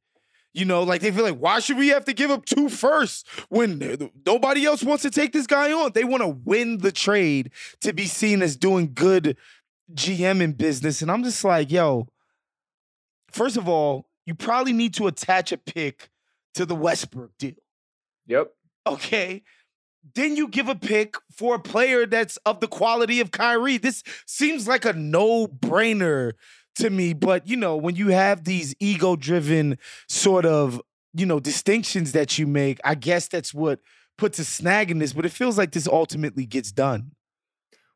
You 0.55 0.63
know, 0.63 0.83
like 0.83 1.01
they 1.01 1.11
feel 1.11 1.25
like, 1.25 1.37
why 1.37 1.59
should 1.59 1.77
we 1.77 1.89
have 1.89 2.05
to 2.05 2.13
give 2.13 2.31
up 2.31 2.45
two 2.45 2.69
firsts 2.69 3.25
when 3.49 4.09
nobody 4.25 4.65
else 4.65 4.83
wants 4.83 5.03
to 5.03 5.09
take 5.11 5.33
this 5.33 5.47
guy 5.47 5.73
on? 5.73 5.91
They 5.91 6.05
want 6.05 6.23
to 6.23 6.29
win 6.29 6.77
the 6.77 6.93
trade 6.93 7.51
to 7.81 7.91
be 7.91 8.05
seen 8.05 8.41
as 8.41 8.55
doing 8.55 8.93
good 8.93 9.35
GM 9.93 10.41
in 10.41 10.53
business. 10.53 11.01
And 11.01 11.11
I'm 11.11 11.25
just 11.25 11.43
like, 11.43 11.71
yo, 11.71 12.07
first 13.29 13.57
of 13.57 13.67
all, 13.67 14.07
you 14.25 14.33
probably 14.33 14.71
need 14.71 14.93
to 14.93 15.07
attach 15.07 15.51
a 15.51 15.57
pick 15.57 16.09
to 16.53 16.65
the 16.65 16.75
Westbrook 16.75 17.37
deal. 17.37 17.55
Yep. 18.27 18.53
Okay. 18.87 19.43
Then 20.13 20.37
you 20.37 20.47
give 20.47 20.69
a 20.69 20.75
pick 20.75 21.15
for 21.35 21.55
a 21.55 21.59
player 21.59 22.05
that's 22.05 22.37
of 22.45 22.61
the 22.61 22.69
quality 22.69 23.19
of 23.19 23.31
Kyrie. 23.31 23.77
This 23.77 24.03
seems 24.25 24.69
like 24.69 24.85
a 24.85 24.93
no 24.93 25.47
brainer 25.47 26.31
to 26.75 26.89
me. 26.89 27.13
But, 27.13 27.47
you 27.47 27.57
know, 27.57 27.75
when 27.75 27.95
you 27.95 28.09
have 28.09 28.43
these 28.43 28.75
ego 28.79 29.15
driven 29.15 29.77
sort 30.07 30.45
of, 30.45 30.81
you 31.13 31.25
know, 31.25 31.39
distinctions 31.39 32.11
that 32.11 32.37
you 32.37 32.47
make, 32.47 32.79
I 32.83 32.95
guess 32.95 33.27
that's 33.27 33.53
what 33.53 33.79
puts 34.17 34.39
a 34.39 34.45
snag 34.45 34.91
in 34.91 34.99
this. 34.99 35.13
But 35.13 35.25
it 35.25 35.31
feels 35.31 35.57
like 35.57 35.71
this 35.71 35.87
ultimately 35.87 36.45
gets 36.45 36.71
done. 36.71 37.11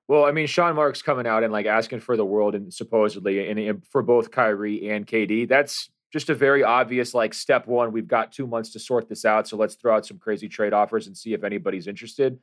Well, 0.08 0.26
I 0.26 0.32
mean, 0.32 0.48
Sean 0.48 0.76
Marks 0.76 1.04
coming 1.04 1.28
out 1.28 1.44
and 1.44 1.54
like 1.54 1.68
asking 1.68 2.00
for 2.00 2.18
the 2.18 2.26
world 2.26 2.56
and 2.56 2.74
supposedly 2.74 3.48
and, 3.48 3.60
and 3.60 3.86
for 3.86 4.02
both 4.02 4.32
Kyrie 4.32 4.90
and 4.90 5.06
KD. 5.06 5.48
That's 5.48 5.92
just 6.12 6.32
a 6.32 6.36
very 6.36 6.64
obvious 6.64 7.14
like 7.14 7.34
step 7.36 7.68
one. 7.68 7.92
We've 7.92 8.08
got 8.08 8.32
two 8.32 8.48
months 8.48 8.72
to 8.74 8.80
sort 8.80 9.08
this 9.08 9.24
out, 9.24 9.48
so 9.48 9.56
let's 9.56 9.76
throw 9.76 9.96
out 9.96 10.08
some 10.08 10.18
crazy 10.18 10.50
trade 10.50 10.74
offers 10.74 11.06
and 11.06 11.16
see 11.16 11.34
if 11.34 11.44
anybody's 11.44 11.86
interested. 11.86 12.40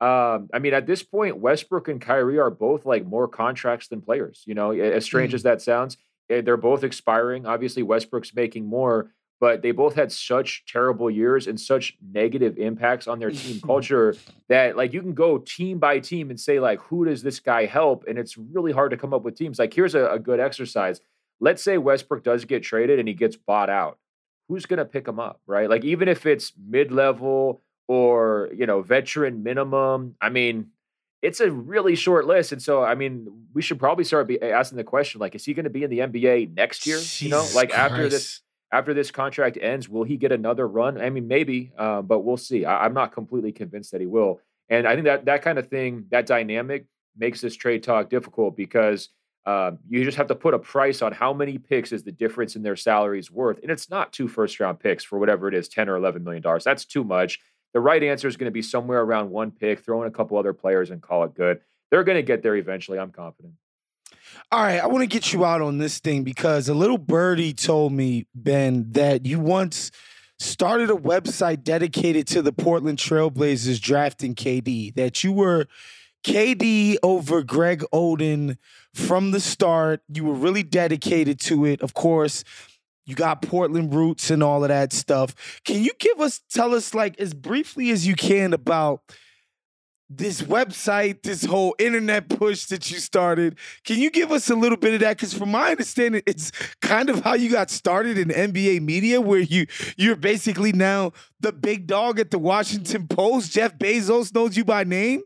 Um, 0.00 0.48
I 0.52 0.58
mean, 0.60 0.74
at 0.74 0.86
this 0.86 1.02
point, 1.02 1.38
Westbrook 1.38 1.88
and 1.88 2.00
Kyrie 2.00 2.38
are 2.38 2.50
both 2.50 2.86
like 2.86 3.04
more 3.04 3.26
contracts 3.28 3.88
than 3.88 4.00
players. 4.00 4.42
You 4.46 4.54
know, 4.54 4.70
as 4.70 5.04
strange 5.04 5.32
Mm. 5.32 5.34
as 5.34 5.42
that 5.42 5.60
sounds, 5.62 5.96
eh, 6.30 6.40
they're 6.40 6.56
both 6.56 6.84
expiring. 6.84 7.46
Obviously, 7.46 7.82
Westbrook's 7.82 8.34
making 8.34 8.66
more, 8.66 9.10
but 9.40 9.62
they 9.62 9.72
both 9.72 9.94
had 9.94 10.12
such 10.12 10.64
terrible 10.66 11.10
years 11.10 11.46
and 11.48 11.60
such 11.60 11.96
negative 12.12 12.58
impacts 12.58 13.08
on 13.08 13.18
their 13.18 13.30
team 13.32 13.60
culture 13.64 14.14
that 14.48 14.76
like 14.76 14.92
you 14.92 15.00
can 15.00 15.14
go 15.14 15.38
team 15.38 15.78
by 15.78 15.98
team 15.98 16.30
and 16.30 16.38
say 16.38 16.60
like 16.60 16.80
who 16.82 17.04
does 17.04 17.22
this 17.22 17.40
guy 17.40 17.66
help 17.66 18.04
and 18.08 18.18
it's 18.18 18.36
really 18.38 18.72
hard 18.72 18.90
to 18.92 18.96
come 18.96 19.12
up 19.14 19.22
with 19.22 19.36
teams 19.36 19.58
like 19.58 19.72
here's 19.74 19.94
a, 19.94 20.06
a 20.08 20.18
good 20.18 20.40
exercise 20.40 21.00
let's 21.40 21.62
say 21.62 21.78
westbrook 21.78 22.24
does 22.24 22.44
get 22.46 22.64
traded 22.64 22.98
and 22.98 23.06
he 23.06 23.14
gets 23.14 23.36
bought 23.36 23.70
out 23.70 23.96
who's 24.48 24.66
going 24.66 24.78
to 24.78 24.84
pick 24.84 25.06
him 25.06 25.20
up 25.20 25.40
right 25.46 25.70
like 25.70 25.84
even 25.84 26.08
if 26.08 26.26
it's 26.26 26.52
mid-level 26.68 27.62
or 27.88 28.48
you 28.54 28.66
know 28.66 28.82
veteran 28.82 29.42
minimum 29.42 30.14
i 30.20 30.28
mean 30.28 30.68
it's 31.20 31.40
a 31.40 31.50
really 31.50 31.96
short 31.96 32.26
list 32.26 32.52
and 32.52 32.62
so 32.62 32.84
i 32.84 32.94
mean 32.94 33.26
we 33.52 33.62
should 33.62 33.78
probably 33.78 34.04
start 34.04 34.28
be 34.28 34.40
asking 34.40 34.76
the 34.76 34.84
question 34.84 35.20
like 35.20 35.34
is 35.34 35.44
he 35.44 35.54
going 35.54 35.64
to 35.64 35.70
be 35.70 35.82
in 35.82 35.90
the 35.90 35.98
nba 35.98 36.54
next 36.54 36.86
year 36.86 36.98
you 37.18 37.28
know 37.28 37.40
Jesus 37.40 37.56
like 37.56 37.72
after 37.72 38.08
this 38.08 38.42
after 38.70 38.92
this 38.92 39.10
contract 39.10 39.58
ends, 39.60 39.88
will 39.88 40.04
he 40.04 40.16
get 40.16 40.32
another 40.32 40.68
run? 40.68 41.00
I 41.00 41.10
mean, 41.10 41.26
maybe, 41.26 41.72
uh, 41.78 42.02
but 42.02 42.20
we'll 42.20 42.36
see. 42.36 42.64
I, 42.64 42.84
I'm 42.84 42.94
not 42.94 43.12
completely 43.12 43.52
convinced 43.52 43.92
that 43.92 44.00
he 44.00 44.06
will. 44.06 44.40
And 44.68 44.86
I 44.86 44.94
think 44.94 45.06
that 45.06 45.24
that 45.24 45.42
kind 45.42 45.58
of 45.58 45.68
thing, 45.68 46.04
that 46.10 46.26
dynamic, 46.26 46.86
makes 47.16 47.40
this 47.40 47.56
trade 47.56 47.82
talk 47.82 48.10
difficult 48.10 48.56
because 48.56 49.08
uh, 49.46 49.72
you 49.88 50.04
just 50.04 50.18
have 50.18 50.28
to 50.28 50.34
put 50.34 50.54
a 50.54 50.58
price 50.58 51.00
on 51.02 51.12
how 51.12 51.32
many 51.32 51.58
picks 51.58 51.90
is 51.90 52.02
the 52.02 52.12
difference 52.12 52.54
in 52.54 52.62
their 52.62 52.76
salaries 52.76 53.30
worth, 53.30 53.58
and 53.62 53.70
it's 53.70 53.90
not 53.90 54.12
two 54.12 54.28
first 54.28 54.60
round 54.60 54.78
picks 54.78 55.02
for 55.02 55.18
whatever 55.18 55.48
it 55.48 55.54
is, 55.54 55.68
ten 55.68 55.88
or 55.88 55.96
eleven 55.96 56.22
million 56.22 56.42
dollars. 56.42 56.64
That's 56.64 56.84
too 56.84 57.02
much. 57.02 57.40
The 57.78 57.82
right 57.82 58.02
answer 58.02 58.26
is 58.26 58.36
going 58.36 58.48
to 58.48 58.50
be 58.50 58.60
somewhere 58.60 59.02
around 59.02 59.30
one 59.30 59.52
pick, 59.52 59.84
throw 59.84 60.02
in 60.02 60.08
a 60.08 60.10
couple 60.10 60.36
other 60.36 60.52
players, 60.52 60.90
and 60.90 61.00
call 61.00 61.22
it 61.22 61.32
good. 61.36 61.60
They're 61.92 62.02
going 62.02 62.16
to 62.16 62.24
get 62.24 62.42
there 62.42 62.56
eventually. 62.56 62.98
I'm 62.98 63.12
confident. 63.12 63.54
All 64.50 64.64
right, 64.64 64.82
I 64.82 64.88
want 64.88 65.02
to 65.02 65.06
get 65.06 65.32
you 65.32 65.44
out 65.44 65.62
on 65.62 65.78
this 65.78 66.00
thing 66.00 66.24
because 66.24 66.68
a 66.68 66.74
little 66.74 66.98
birdie 66.98 67.52
told 67.52 67.92
me, 67.92 68.26
Ben, 68.34 68.90
that 68.94 69.26
you 69.26 69.38
once 69.38 69.92
started 70.40 70.90
a 70.90 70.94
website 70.94 71.62
dedicated 71.62 72.26
to 72.26 72.42
the 72.42 72.52
Portland 72.52 72.98
Trailblazers 72.98 73.80
drafting 73.80 74.34
KD, 74.34 74.96
that 74.96 75.22
you 75.22 75.30
were 75.30 75.68
KD 76.24 76.96
over 77.04 77.44
Greg 77.44 77.84
Oden 77.94 78.58
from 78.92 79.30
the 79.30 79.38
start. 79.38 80.02
You 80.12 80.24
were 80.24 80.34
really 80.34 80.64
dedicated 80.64 81.38
to 81.42 81.64
it. 81.64 81.80
Of 81.80 81.94
course, 81.94 82.42
you 83.08 83.14
got 83.14 83.40
Portland 83.40 83.94
roots 83.94 84.30
and 84.30 84.42
all 84.42 84.62
of 84.62 84.68
that 84.68 84.92
stuff. 84.92 85.34
Can 85.64 85.82
you 85.82 85.92
give 85.98 86.20
us, 86.20 86.42
tell 86.52 86.74
us, 86.74 86.92
like, 86.92 87.18
as 87.18 87.32
briefly 87.32 87.88
as 87.90 88.06
you 88.06 88.14
can 88.14 88.52
about 88.52 89.00
this 90.10 90.42
website, 90.42 91.22
this 91.22 91.44
whole 91.44 91.74
internet 91.78 92.28
push 92.28 92.66
that 92.66 92.90
you 92.90 92.98
started. 92.98 93.58
Can 93.84 93.98
you 93.98 94.10
give 94.10 94.30
us 94.30 94.48
a 94.48 94.54
little 94.54 94.78
bit 94.78 94.94
of 94.94 95.00
that? 95.00 95.16
Because 95.16 95.34
from 95.34 95.50
my 95.50 95.70
understanding, 95.70 96.22
it's 96.26 96.50
kind 96.80 97.10
of 97.10 97.20
how 97.20 97.34
you 97.34 97.50
got 97.50 97.70
started 97.70 98.16
in 98.16 98.28
NBA 98.28 98.82
media, 98.82 99.20
where 99.20 99.40
you 99.40 99.66
you're 99.96 100.16
basically 100.16 100.72
now 100.72 101.12
the 101.40 101.52
big 101.52 101.86
dog 101.86 102.18
at 102.18 102.30
the 102.30 102.38
Washington 102.38 103.06
Post. 103.06 103.52
Jeff 103.52 103.78
Bezos 103.78 104.34
knows 104.34 104.56
you 104.56 104.64
by 104.64 104.84
name. 104.84 105.20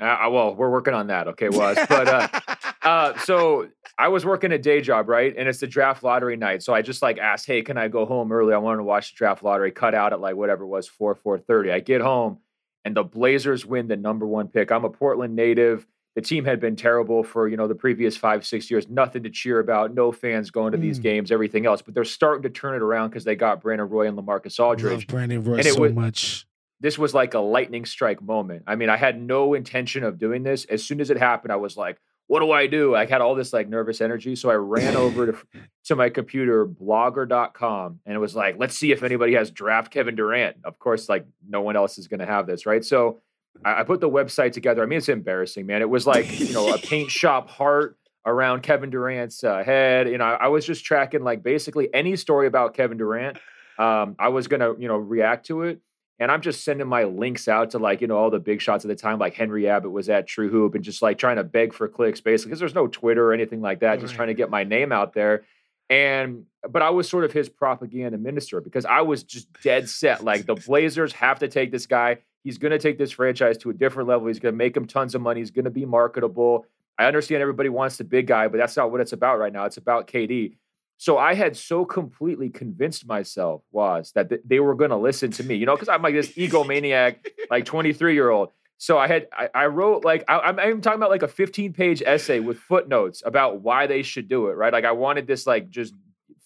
Uh, 0.00 0.28
well, 0.30 0.54
we're 0.54 0.70
working 0.70 0.94
on 0.94 1.08
that. 1.08 1.28
Okay, 1.28 1.48
was 1.48 1.76
but 1.88 2.08
uh, 2.08 2.28
uh, 2.82 3.16
so 3.18 3.68
I 3.98 4.08
was 4.08 4.24
working 4.24 4.52
a 4.52 4.58
day 4.58 4.80
job, 4.80 5.08
right? 5.08 5.34
And 5.36 5.48
it's 5.48 5.60
the 5.60 5.66
draft 5.66 6.02
lottery 6.02 6.36
night. 6.36 6.62
So 6.62 6.72
I 6.74 6.82
just 6.82 7.02
like 7.02 7.18
asked, 7.18 7.46
"Hey, 7.46 7.62
can 7.62 7.76
I 7.76 7.88
go 7.88 8.06
home 8.06 8.30
early? 8.32 8.54
I 8.54 8.58
wanted 8.58 8.78
to 8.78 8.82
watch 8.84 9.12
the 9.12 9.16
draft 9.16 9.42
lottery. 9.42 9.70
Cut 9.72 9.94
out 9.94 10.12
at 10.12 10.20
like 10.20 10.36
whatever 10.36 10.64
it 10.64 10.68
was, 10.68 10.86
four 10.88 11.14
four 11.14 11.38
thirty. 11.38 11.70
I 11.72 11.80
get 11.80 12.00
home, 12.00 12.38
and 12.84 12.96
the 12.96 13.02
Blazers 13.04 13.66
win 13.66 13.88
the 13.88 13.96
number 13.96 14.26
one 14.26 14.48
pick. 14.48 14.70
I'm 14.70 14.84
a 14.84 14.90
Portland 14.90 15.34
native. 15.34 15.86
The 16.14 16.22
team 16.22 16.44
had 16.44 16.58
been 16.58 16.74
terrible 16.74 17.22
for 17.22 17.46
you 17.48 17.56
know 17.56 17.68
the 17.68 17.74
previous 17.76 18.16
five 18.16 18.44
six 18.46 18.70
years. 18.70 18.88
Nothing 18.88 19.22
to 19.24 19.30
cheer 19.30 19.58
about. 19.60 19.94
No 19.94 20.10
fans 20.12 20.50
going 20.50 20.72
to 20.72 20.78
these 20.78 20.98
Mm. 20.98 21.02
games. 21.02 21.32
Everything 21.32 21.66
else, 21.66 21.82
but 21.82 21.94
they're 21.94 22.04
starting 22.04 22.42
to 22.42 22.50
turn 22.50 22.74
it 22.74 22.82
around 22.82 23.10
because 23.10 23.24
they 23.24 23.36
got 23.36 23.60
Brandon 23.60 23.88
Roy 23.88 24.08
and 24.08 24.18
LaMarcus 24.18 24.58
Aldridge 24.58 24.92
Love 24.92 25.06
Brandon 25.06 25.44
Roy 25.44 25.60
so 25.62 25.80
was- 25.80 25.92
much. 25.94 26.46
this 26.80 26.96
was 26.98 27.12
like 27.14 27.34
a 27.34 27.38
lightning 27.40 27.84
strike 27.84 28.20
moment. 28.22 28.62
I 28.66 28.74
mean, 28.76 28.88
I 28.88 28.96
had 28.96 29.20
no 29.20 29.54
intention 29.54 30.02
of 30.04 30.18
doing 30.18 30.42
this. 30.44 30.64
As 30.66 30.84
soon 30.84 31.00
as 31.00 31.10
it 31.10 31.18
happened, 31.18 31.52
I 31.52 31.56
was 31.56 31.76
like, 31.76 31.98
what 32.28 32.40
do 32.40 32.52
I 32.52 32.66
do? 32.66 32.94
I 32.94 33.06
had 33.06 33.20
all 33.20 33.34
this 33.34 33.52
like 33.52 33.68
nervous 33.68 34.00
energy. 34.00 34.36
So 34.36 34.50
I 34.50 34.54
ran 34.54 34.96
over 34.96 35.32
to, 35.32 35.38
to 35.86 35.96
my 35.96 36.10
computer, 36.10 36.66
blogger.com, 36.66 38.00
and 38.06 38.14
it 38.14 38.18
was 38.18 38.36
like, 38.36 38.56
let's 38.58 38.76
see 38.76 38.92
if 38.92 39.02
anybody 39.02 39.34
has 39.34 39.50
draft 39.50 39.90
Kevin 39.90 40.14
Durant. 40.14 40.58
Of 40.64 40.78
course, 40.78 41.08
like 41.08 41.26
no 41.48 41.62
one 41.62 41.74
else 41.74 41.98
is 41.98 42.06
going 42.06 42.20
to 42.20 42.26
have 42.26 42.46
this, 42.46 42.66
right? 42.66 42.84
So 42.84 43.20
I, 43.64 43.80
I 43.80 43.82
put 43.82 44.00
the 44.00 44.10
website 44.10 44.52
together. 44.52 44.82
I 44.82 44.86
mean, 44.86 44.98
it's 44.98 45.08
embarrassing, 45.08 45.66
man. 45.66 45.80
It 45.80 45.88
was 45.88 46.06
like, 46.06 46.38
you 46.38 46.52
know, 46.52 46.72
a 46.72 46.78
paint 46.78 47.10
shop 47.10 47.48
heart 47.48 47.96
around 48.26 48.62
Kevin 48.62 48.90
Durant's 48.90 49.42
uh, 49.42 49.64
head. 49.64 50.06
You 50.08 50.18
know, 50.18 50.24
I, 50.24 50.34
I 50.34 50.48
was 50.48 50.66
just 50.66 50.84
tracking 50.84 51.24
like 51.24 51.42
basically 51.42 51.92
any 51.94 52.14
story 52.14 52.46
about 52.46 52.74
Kevin 52.74 52.98
Durant. 52.98 53.38
Um, 53.78 54.16
I 54.18 54.28
was 54.28 54.48
going 54.48 54.60
to, 54.60 54.76
you 54.78 54.88
know, 54.88 54.96
react 54.96 55.46
to 55.46 55.62
it 55.62 55.80
And 56.20 56.32
I'm 56.32 56.40
just 56.40 56.64
sending 56.64 56.88
my 56.88 57.04
links 57.04 57.46
out 57.46 57.70
to 57.70 57.78
like, 57.78 58.00
you 58.00 58.08
know, 58.08 58.16
all 58.16 58.30
the 58.30 58.40
big 58.40 58.60
shots 58.60 58.84
at 58.84 58.88
the 58.88 58.96
time, 58.96 59.18
like 59.18 59.34
Henry 59.34 59.68
Abbott 59.68 59.92
was 59.92 60.08
at 60.08 60.26
True 60.26 60.48
Hoop 60.48 60.74
and 60.74 60.82
just 60.82 61.00
like 61.00 61.16
trying 61.16 61.36
to 61.36 61.44
beg 61.44 61.72
for 61.72 61.86
clicks 61.86 62.20
basically 62.20 62.50
because 62.50 62.58
there's 62.58 62.74
no 62.74 62.88
Twitter 62.88 63.24
or 63.28 63.32
anything 63.32 63.60
like 63.60 63.80
that, 63.80 64.00
just 64.00 64.14
trying 64.14 64.28
to 64.28 64.34
get 64.34 64.50
my 64.50 64.64
name 64.64 64.90
out 64.90 65.12
there. 65.12 65.44
And 65.90 66.44
but 66.68 66.82
I 66.82 66.90
was 66.90 67.08
sort 67.08 67.24
of 67.24 67.32
his 67.32 67.48
propaganda 67.48 68.18
minister 68.18 68.60
because 68.60 68.84
I 68.84 69.02
was 69.02 69.22
just 69.22 69.48
dead 69.62 69.88
set. 69.88 70.24
Like 70.24 70.46
the 70.46 70.54
Blazers 70.66 71.12
have 71.14 71.38
to 71.38 71.48
take 71.48 71.70
this 71.70 71.86
guy. 71.86 72.18
He's 72.44 72.58
going 72.58 72.72
to 72.72 72.78
take 72.78 72.98
this 72.98 73.12
franchise 73.12 73.58
to 73.58 73.70
a 73.70 73.74
different 73.74 74.08
level. 74.08 74.26
He's 74.26 74.38
going 74.38 74.52
to 74.52 74.56
make 74.56 74.76
him 74.76 74.86
tons 74.86 75.14
of 75.14 75.20
money. 75.20 75.40
He's 75.40 75.50
going 75.50 75.64
to 75.64 75.70
be 75.70 75.84
marketable. 75.84 76.66
I 76.98 77.06
understand 77.06 77.42
everybody 77.42 77.68
wants 77.68 77.96
the 77.96 78.04
big 78.04 78.26
guy, 78.26 78.48
but 78.48 78.58
that's 78.58 78.76
not 78.76 78.90
what 78.90 79.00
it's 79.00 79.12
about 79.12 79.38
right 79.38 79.52
now. 79.52 79.64
It's 79.64 79.76
about 79.76 80.08
KD. 80.08 80.56
So 80.98 81.16
I 81.16 81.34
had 81.34 81.56
so 81.56 81.84
completely 81.84 82.50
convinced 82.50 83.06
myself 83.06 83.62
was 83.70 84.10
that 84.16 84.28
th- 84.28 84.40
they 84.44 84.58
were 84.58 84.74
going 84.74 84.90
to 84.90 84.96
listen 84.96 85.30
to 85.32 85.44
me, 85.44 85.54
you 85.54 85.64
know, 85.64 85.76
because 85.76 85.88
I'm 85.88 86.02
like 86.02 86.14
this 86.14 86.32
egomaniac, 86.32 87.18
like 87.50 87.64
23 87.64 88.14
year 88.14 88.30
old. 88.30 88.50
So 88.78 88.98
I 88.98 89.06
had 89.06 89.28
I, 89.32 89.48
I 89.54 89.66
wrote 89.66 90.04
like 90.04 90.24
I, 90.28 90.38
I'm 90.40 90.58
I'm 90.58 90.80
talking 90.80 90.98
about 90.98 91.10
like 91.10 91.22
a 91.22 91.28
15 91.28 91.72
page 91.72 92.02
essay 92.04 92.40
with 92.40 92.58
footnotes 92.58 93.22
about 93.24 93.60
why 93.60 93.86
they 93.86 94.02
should 94.02 94.28
do 94.28 94.48
it, 94.48 94.52
right? 94.52 94.72
Like 94.72 94.84
I 94.84 94.92
wanted 94.92 95.26
this 95.26 95.46
like 95.46 95.70
just 95.70 95.94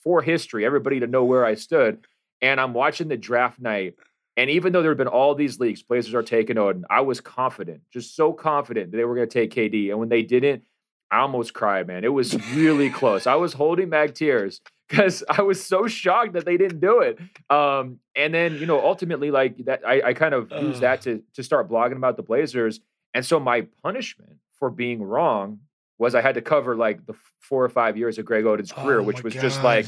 for 0.03 0.21
history, 0.21 0.67
everybody 0.67 1.01
to 1.01 1.07
know 1.07 1.25
where 1.25 1.45
I 1.45 1.55
stood. 1.55 2.07
And 2.41 2.61
I'm 2.61 2.75
watching 2.75 3.09
the 3.09 3.17
draft 3.17 3.61
night, 3.61 3.95
and 4.37 4.51
even 4.51 4.73
though 4.73 4.83
there 4.83 4.91
had 4.91 4.99
been 4.99 5.07
all 5.07 5.35
these 5.35 5.61
leaks, 5.61 5.83
Blazers 5.83 6.15
are 6.15 6.23
taking 6.23 6.57
Oden, 6.57 6.83
I 6.91 7.03
was 7.03 7.21
confident, 7.21 7.83
just 7.93 8.17
so 8.17 8.33
confident 8.33 8.91
that 8.91 8.97
they 8.97 9.05
were 9.05 9.15
going 9.15 9.29
to 9.29 9.33
take 9.33 9.55
KD. 9.55 9.91
And 9.91 9.99
when 9.99 10.09
they 10.09 10.23
didn't, 10.23 10.65
I 11.13 11.21
almost 11.21 11.53
cried, 11.53 11.87
man. 11.87 12.05
It 12.05 12.13
was 12.13 12.35
really 12.55 12.89
close. 12.89 13.27
I 13.27 13.35
was 13.35 13.53
holding 13.53 13.91
back 13.91 14.15
tears 14.15 14.63
because 14.89 15.23
I 15.29 15.43
was 15.43 15.65
so 15.65 15.87
shocked 15.87 16.33
that 16.33 16.47
they 16.47 16.57
didn't 16.57 16.81
do 16.81 17.01
it. 17.01 17.19
Um, 17.51 17.99
and 18.17 18.33
then, 18.33 18.57
you 18.57 18.67
know, 18.67 18.81
ultimately, 18.85 19.31
like 19.31 19.59
that, 19.67 19.83
I, 19.87 20.03
I 20.03 20.15
kind 20.15 20.35
of 20.35 20.51
used 20.51 20.81
that 20.81 21.03
to 21.03 21.23
to 21.35 21.43
start 21.43 21.69
blogging 21.71 21.97
about 21.97 22.17
the 22.17 22.23
Blazers. 22.23 22.81
And 23.15 23.25
so 23.25 23.39
my 23.39 23.67
punishment 23.83 24.39
for 24.59 24.71
being 24.71 25.03
wrong 25.03 25.61
was 25.99 26.15
I 26.15 26.23
had 26.23 26.35
to 26.35 26.43
cover 26.43 26.75
like 26.77 27.05
the 27.07 27.15
four 27.41 27.63
or 27.63 27.69
five 27.69 27.97
years 27.97 28.19
of 28.19 28.25
Greg 28.25 28.47
Oden's 28.47 28.73
career, 28.73 29.01
Oh 29.01 29.03
which 29.05 29.23
was 29.23 29.35
just 29.35 29.63
like 29.63 29.87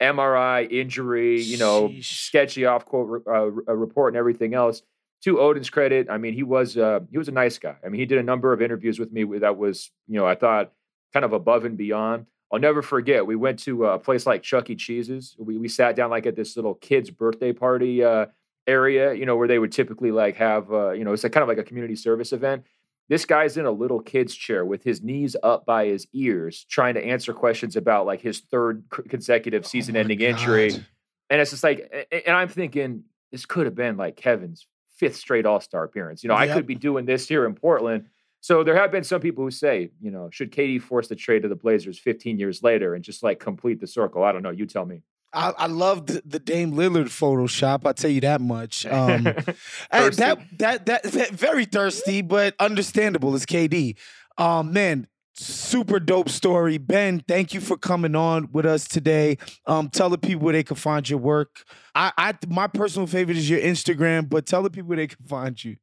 MRI, 0.00 0.70
injury, 0.70 1.40
you 1.40 1.56
know, 1.58 1.88
Sheesh. 1.88 2.04
sketchy 2.04 2.66
off 2.66 2.84
quote 2.84 3.22
uh, 3.26 3.32
uh, 3.32 3.74
report 3.74 4.12
and 4.12 4.18
everything 4.18 4.54
else. 4.54 4.82
To 5.24 5.40
Oden's 5.40 5.70
credit, 5.70 6.08
I 6.10 6.18
mean, 6.18 6.34
he 6.34 6.42
was 6.42 6.76
uh, 6.76 7.00
he 7.10 7.18
was 7.18 7.28
a 7.28 7.32
nice 7.32 7.58
guy. 7.58 7.76
I 7.84 7.88
mean, 7.88 7.98
he 7.98 8.06
did 8.06 8.18
a 8.18 8.22
number 8.22 8.52
of 8.52 8.62
interviews 8.62 8.98
with 8.98 9.12
me 9.12 9.24
that 9.38 9.56
was, 9.56 9.90
you 10.06 10.18
know, 10.18 10.26
I 10.26 10.34
thought 10.34 10.72
kind 11.12 11.24
of 11.24 11.32
above 11.32 11.64
and 11.64 11.76
beyond. 11.76 12.26
I'll 12.52 12.60
never 12.60 12.82
forget. 12.82 13.26
We 13.26 13.34
went 13.34 13.58
to 13.60 13.86
a 13.86 13.98
place 13.98 14.24
like 14.26 14.42
Chuck 14.42 14.70
E. 14.70 14.76
Cheese's. 14.76 15.34
We 15.38 15.58
we 15.58 15.68
sat 15.68 15.96
down 15.96 16.10
like 16.10 16.26
at 16.26 16.36
this 16.36 16.54
little 16.54 16.74
kid's 16.74 17.10
birthday 17.10 17.52
party 17.52 18.04
uh, 18.04 18.26
area, 18.66 19.14
you 19.14 19.26
know, 19.26 19.36
where 19.36 19.48
they 19.48 19.58
would 19.58 19.72
typically 19.72 20.12
like 20.12 20.36
have, 20.36 20.72
uh, 20.72 20.90
you 20.90 21.04
know, 21.04 21.12
it's 21.12 21.24
like 21.24 21.32
kind 21.32 21.42
of 21.42 21.48
like 21.48 21.58
a 21.58 21.64
community 21.64 21.96
service 21.96 22.32
event. 22.32 22.64
This 23.08 23.24
guy's 23.24 23.56
in 23.56 23.66
a 23.66 23.70
little 23.70 24.00
kid's 24.00 24.34
chair 24.34 24.64
with 24.64 24.82
his 24.82 25.02
knees 25.02 25.36
up 25.42 25.64
by 25.64 25.86
his 25.86 26.06
ears, 26.12 26.66
trying 26.68 26.94
to 26.94 27.04
answer 27.04 27.32
questions 27.32 27.76
about 27.76 28.04
like 28.04 28.20
his 28.20 28.40
third 28.40 28.84
consecutive 29.08 29.64
Oh 29.64 29.68
season-ending 29.68 30.18
my 30.18 30.24
injury. 30.24 30.72
And 31.30 31.40
it's 31.40 31.50
just 31.52 31.62
like, 31.62 32.08
and 32.26 32.36
I'm 32.36 32.48
thinking 32.48 33.04
this 33.30 33.46
could 33.46 33.66
have 33.66 33.76
been 33.76 33.96
like 33.96 34.16
Kevin's 34.16 34.66
fifth 34.96 35.16
straight 35.16 35.46
All 35.46 35.60
Star 35.60 35.84
appearance. 35.84 36.22
You 36.22 36.28
know, 36.28 36.34
I 36.34 36.48
could 36.48 36.66
be 36.66 36.74
doing 36.74 37.04
this 37.04 37.28
here 37.28 37.46
in 37.46 37.54
Portland. 37.54 38.06
So 38.40 38.62
there 38.62 38.76
have 38.76 38.92
been 38.92 39.02
some 39.02 39.20
people 39.20 39.42
who 39.44 39.50
say, 39.50 39.90
you 40.00 40.10
know, 40.10 40.28
should 40.30 40.52
KD 40.52 40.80
force 40.80 41.08
the 41.08 41.16
trade 41.16 41.42
to 41.42 41.48
the 41.48 41.56
Blazers 41.56 41.98
15 41.98 42.38
years 42.38 42.62
later 42.62 42.94
and 42.94 43.02
just 43.02 43.22
like 43.22 43.40
complete 43.40 43.80
the 43.80 43.86
circle? 43.86 44.22
I 44.22 44.30
don't 44.32 44.42
know. 44.42 44.50
You 44.50 44.66
tell 44.66 44.84
me. 44.84 45.02
I, 45.32 45.52
I 45.58 45.66
love 45.66 46.06
the, 46.06 46.38
Dame 46.38 46.72
Lillard 46.72 47.06
Photoshop. 47.06 47.82
I'll 47.84 47.94
tell 47.94 48.10
you 48.10 48.20
that 48.22 48.40
much. 48.40 48.86
Um, 48.86 49.24
that, 49.90 50.40
that 50.58 50.86
that 50.86 51.02
that 51.02 51.30
very 51.30 51.64
thirsty, 51.64 52.22
but 52.22 52.54
understandable. 52.58 53.34
It's 53.34 53.46
KD. 53.46 53.96
Um, 54.38 54.72
man, 54.72 55.08
super 55.38 56.00
dope 56.00 56.28
story. 56.28 56.78
Ben, 56.78 57.22
thank 57.26 57.54
you 57.54 57.60
for 57.60 57.76
coming 57.76 58.14
on 58.14 58.50
with 58.52 58.66
us 58.66 58.86
today. 58.88 59.38
Um, 59.66 59.88
tell 59.88 60.08
the 60.10 60.18
people 60.18 60.44
where 60.44 60.52
they 60.52 60.62
can 60.62 60.76
find 60.76 61.08
your 61.08 61.18
work. 61.18 61.64
I, 61.94 62.12
I 62.16 62.34
my 62.48 62.66
personal 62.66 63.06
favorite 63.06 63.36
is 63.36 63.48
your 63.48 63.60
Instagram, 63.60 64.28
but 64.28 64.46
tell 64.46 64.62
the 64.62 64.70
people 64.70 64.88
where 64.88 64.96
they 64.96 65.06
can 65.06 65.24
find 65.26 65.62
you. 65.62 65.76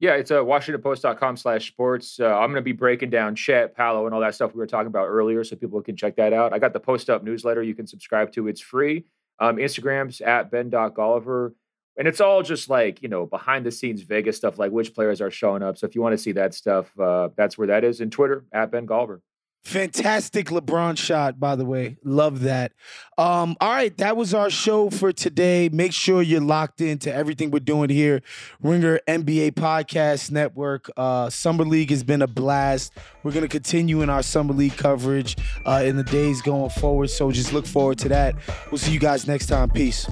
Yeah, 0.00 0.14
it's 0.14 0.30
uh, 0.30 0.40
WashingtonPost.com 0.40 1.36
slash 1.36 1.68
sports. 1.68 2.18
Uh, 2.20 2.26
I'm 2.26 2.50
going 2.50 2.56
to 2.56 2.62
be 2.62 2.72
breaking 2.72 3.10
down 3.10 3.36
Chet, 3.36 3.76
Paolo, 3.76 4.06
and 4.06 4.14
all 4.14 4.20
that 4.20 4.34
stuff 4.34 4.52
we 4.52 4.58
were 4.58 4.66
talking 4.66 4.88
about 4.88 5.06
earlier, 5.06 5.44
so 5.44 5.56
people 5.56 5.80
can 5.80 5.96
check 5.96 6.16
that 6.16 6.32
out. 6.32 6.52
I 6.52 6.58
got 6.58 6.72
the 6.72 6.80
Post 6.80 7.08
Up 7.08 7.22
newsletter 7.22 7.62
you 7.62 7.74
can 7.74 7.86
subscribe 7.86 8.32
to. 8.32 8.48
It's 8.48 8.60
free. 8.60 9.04
Um, 9.38 9.56
Instagram's 9.56 10.20
at 10.20 10.50
ben.golliver. 10.50 11.52
And 11.96 12.08
it's 12.08 12.20
all 12.20 12.42
just 12.42 12.68
like, 12.68 13.02
you 13.02 13.08
know, 13.08 13.26
behind 13.26 13.64
the 13.64 13.70
scenes 13.70 14.02
Vegas 14.02 14.36
stuff, 14.36 14.58
like 14.58 14.72
which 14.72 14.94
players 14.94 15.20
are 15.20 15.30
showing 15.30 15.62
up. 15.62 15.78
So 15.78 15.86
if 15.86 15.94
you 15.94 16.02
want 16.02 16.12
to 16.14 16.18
see 16.18 16.32
that 16.32 16.54
stuff, 16.54 16.98
uh, 16.98 17.28
that's 17.36 17.56
where 17.56 17.68
that 17.68 17.84
is. 17.84 18.00
And 18.00 18.10
Twitter, 18.10 18.44
at 18.52 18.70
Ben 18.70 18.86
Golliver. 18.86 19.20
Fantastic 19.64 20.48
LeBron 20.48 20.98
shot, 20.98 21.40
by 21.40 21.56
the 21.56 21.64
way. 21.64 21.96
Love 22.04 22.42
that. 22.42 22.72
Um, 23.16 23.56
all 23.62 23.70
right, 23.70 23.96
that 23.96 24.14
was 24.14 24.34
our 24.34 24.50
show 24.50 24.90
for 24.90 25.10
today. 25.10 25.70
Make 25.72 25.94
sure 25.94 26.20
you're 26.20 26.42
locked 26.42 26.82
into 26.82 27.12
everything 27.12 27.50
we're 27.50 27.60
doing 27.60 27.88
here. 27.88 28.20
Ringer 28.62 29.00
NBA 29.08 29.52
Podcast 29.52 30.30
Network. 30.30 30.90
Uh, 30.98 31.30
Summer 31.30 31.64
League 31.64 31.88
has 31.88 32.04
been 32.04 32.20
a 32.20 32.26
blast. 32.26 32.92
We're 33.22 33.32
gonna 33.32 33.48
continue 33.48 34.02
in 34.02 34.10
our 34.10 34.22
Summer 34.22 34.52
League 34.52 34.76
coverage 34.76 35.34
uh, 35.64 35.82
in 35.82 35.96
the 35.96 36.04
days 36.04 36.42
going 36.42 36.68
forward. 36.68 37.08
So 37.08 37.30
just 37.32 37.54
look 37.54 37.66
forward 37.66 37.96
to 38.00 38.10
that. 38.10 38.34
We'll 38.70 38.78
see 38.78 38.92
you 38.92 39.00
guys 39.00 39.26
next 39.26 39.46
time. 39.46 39.70
Peace. 39.70 40.06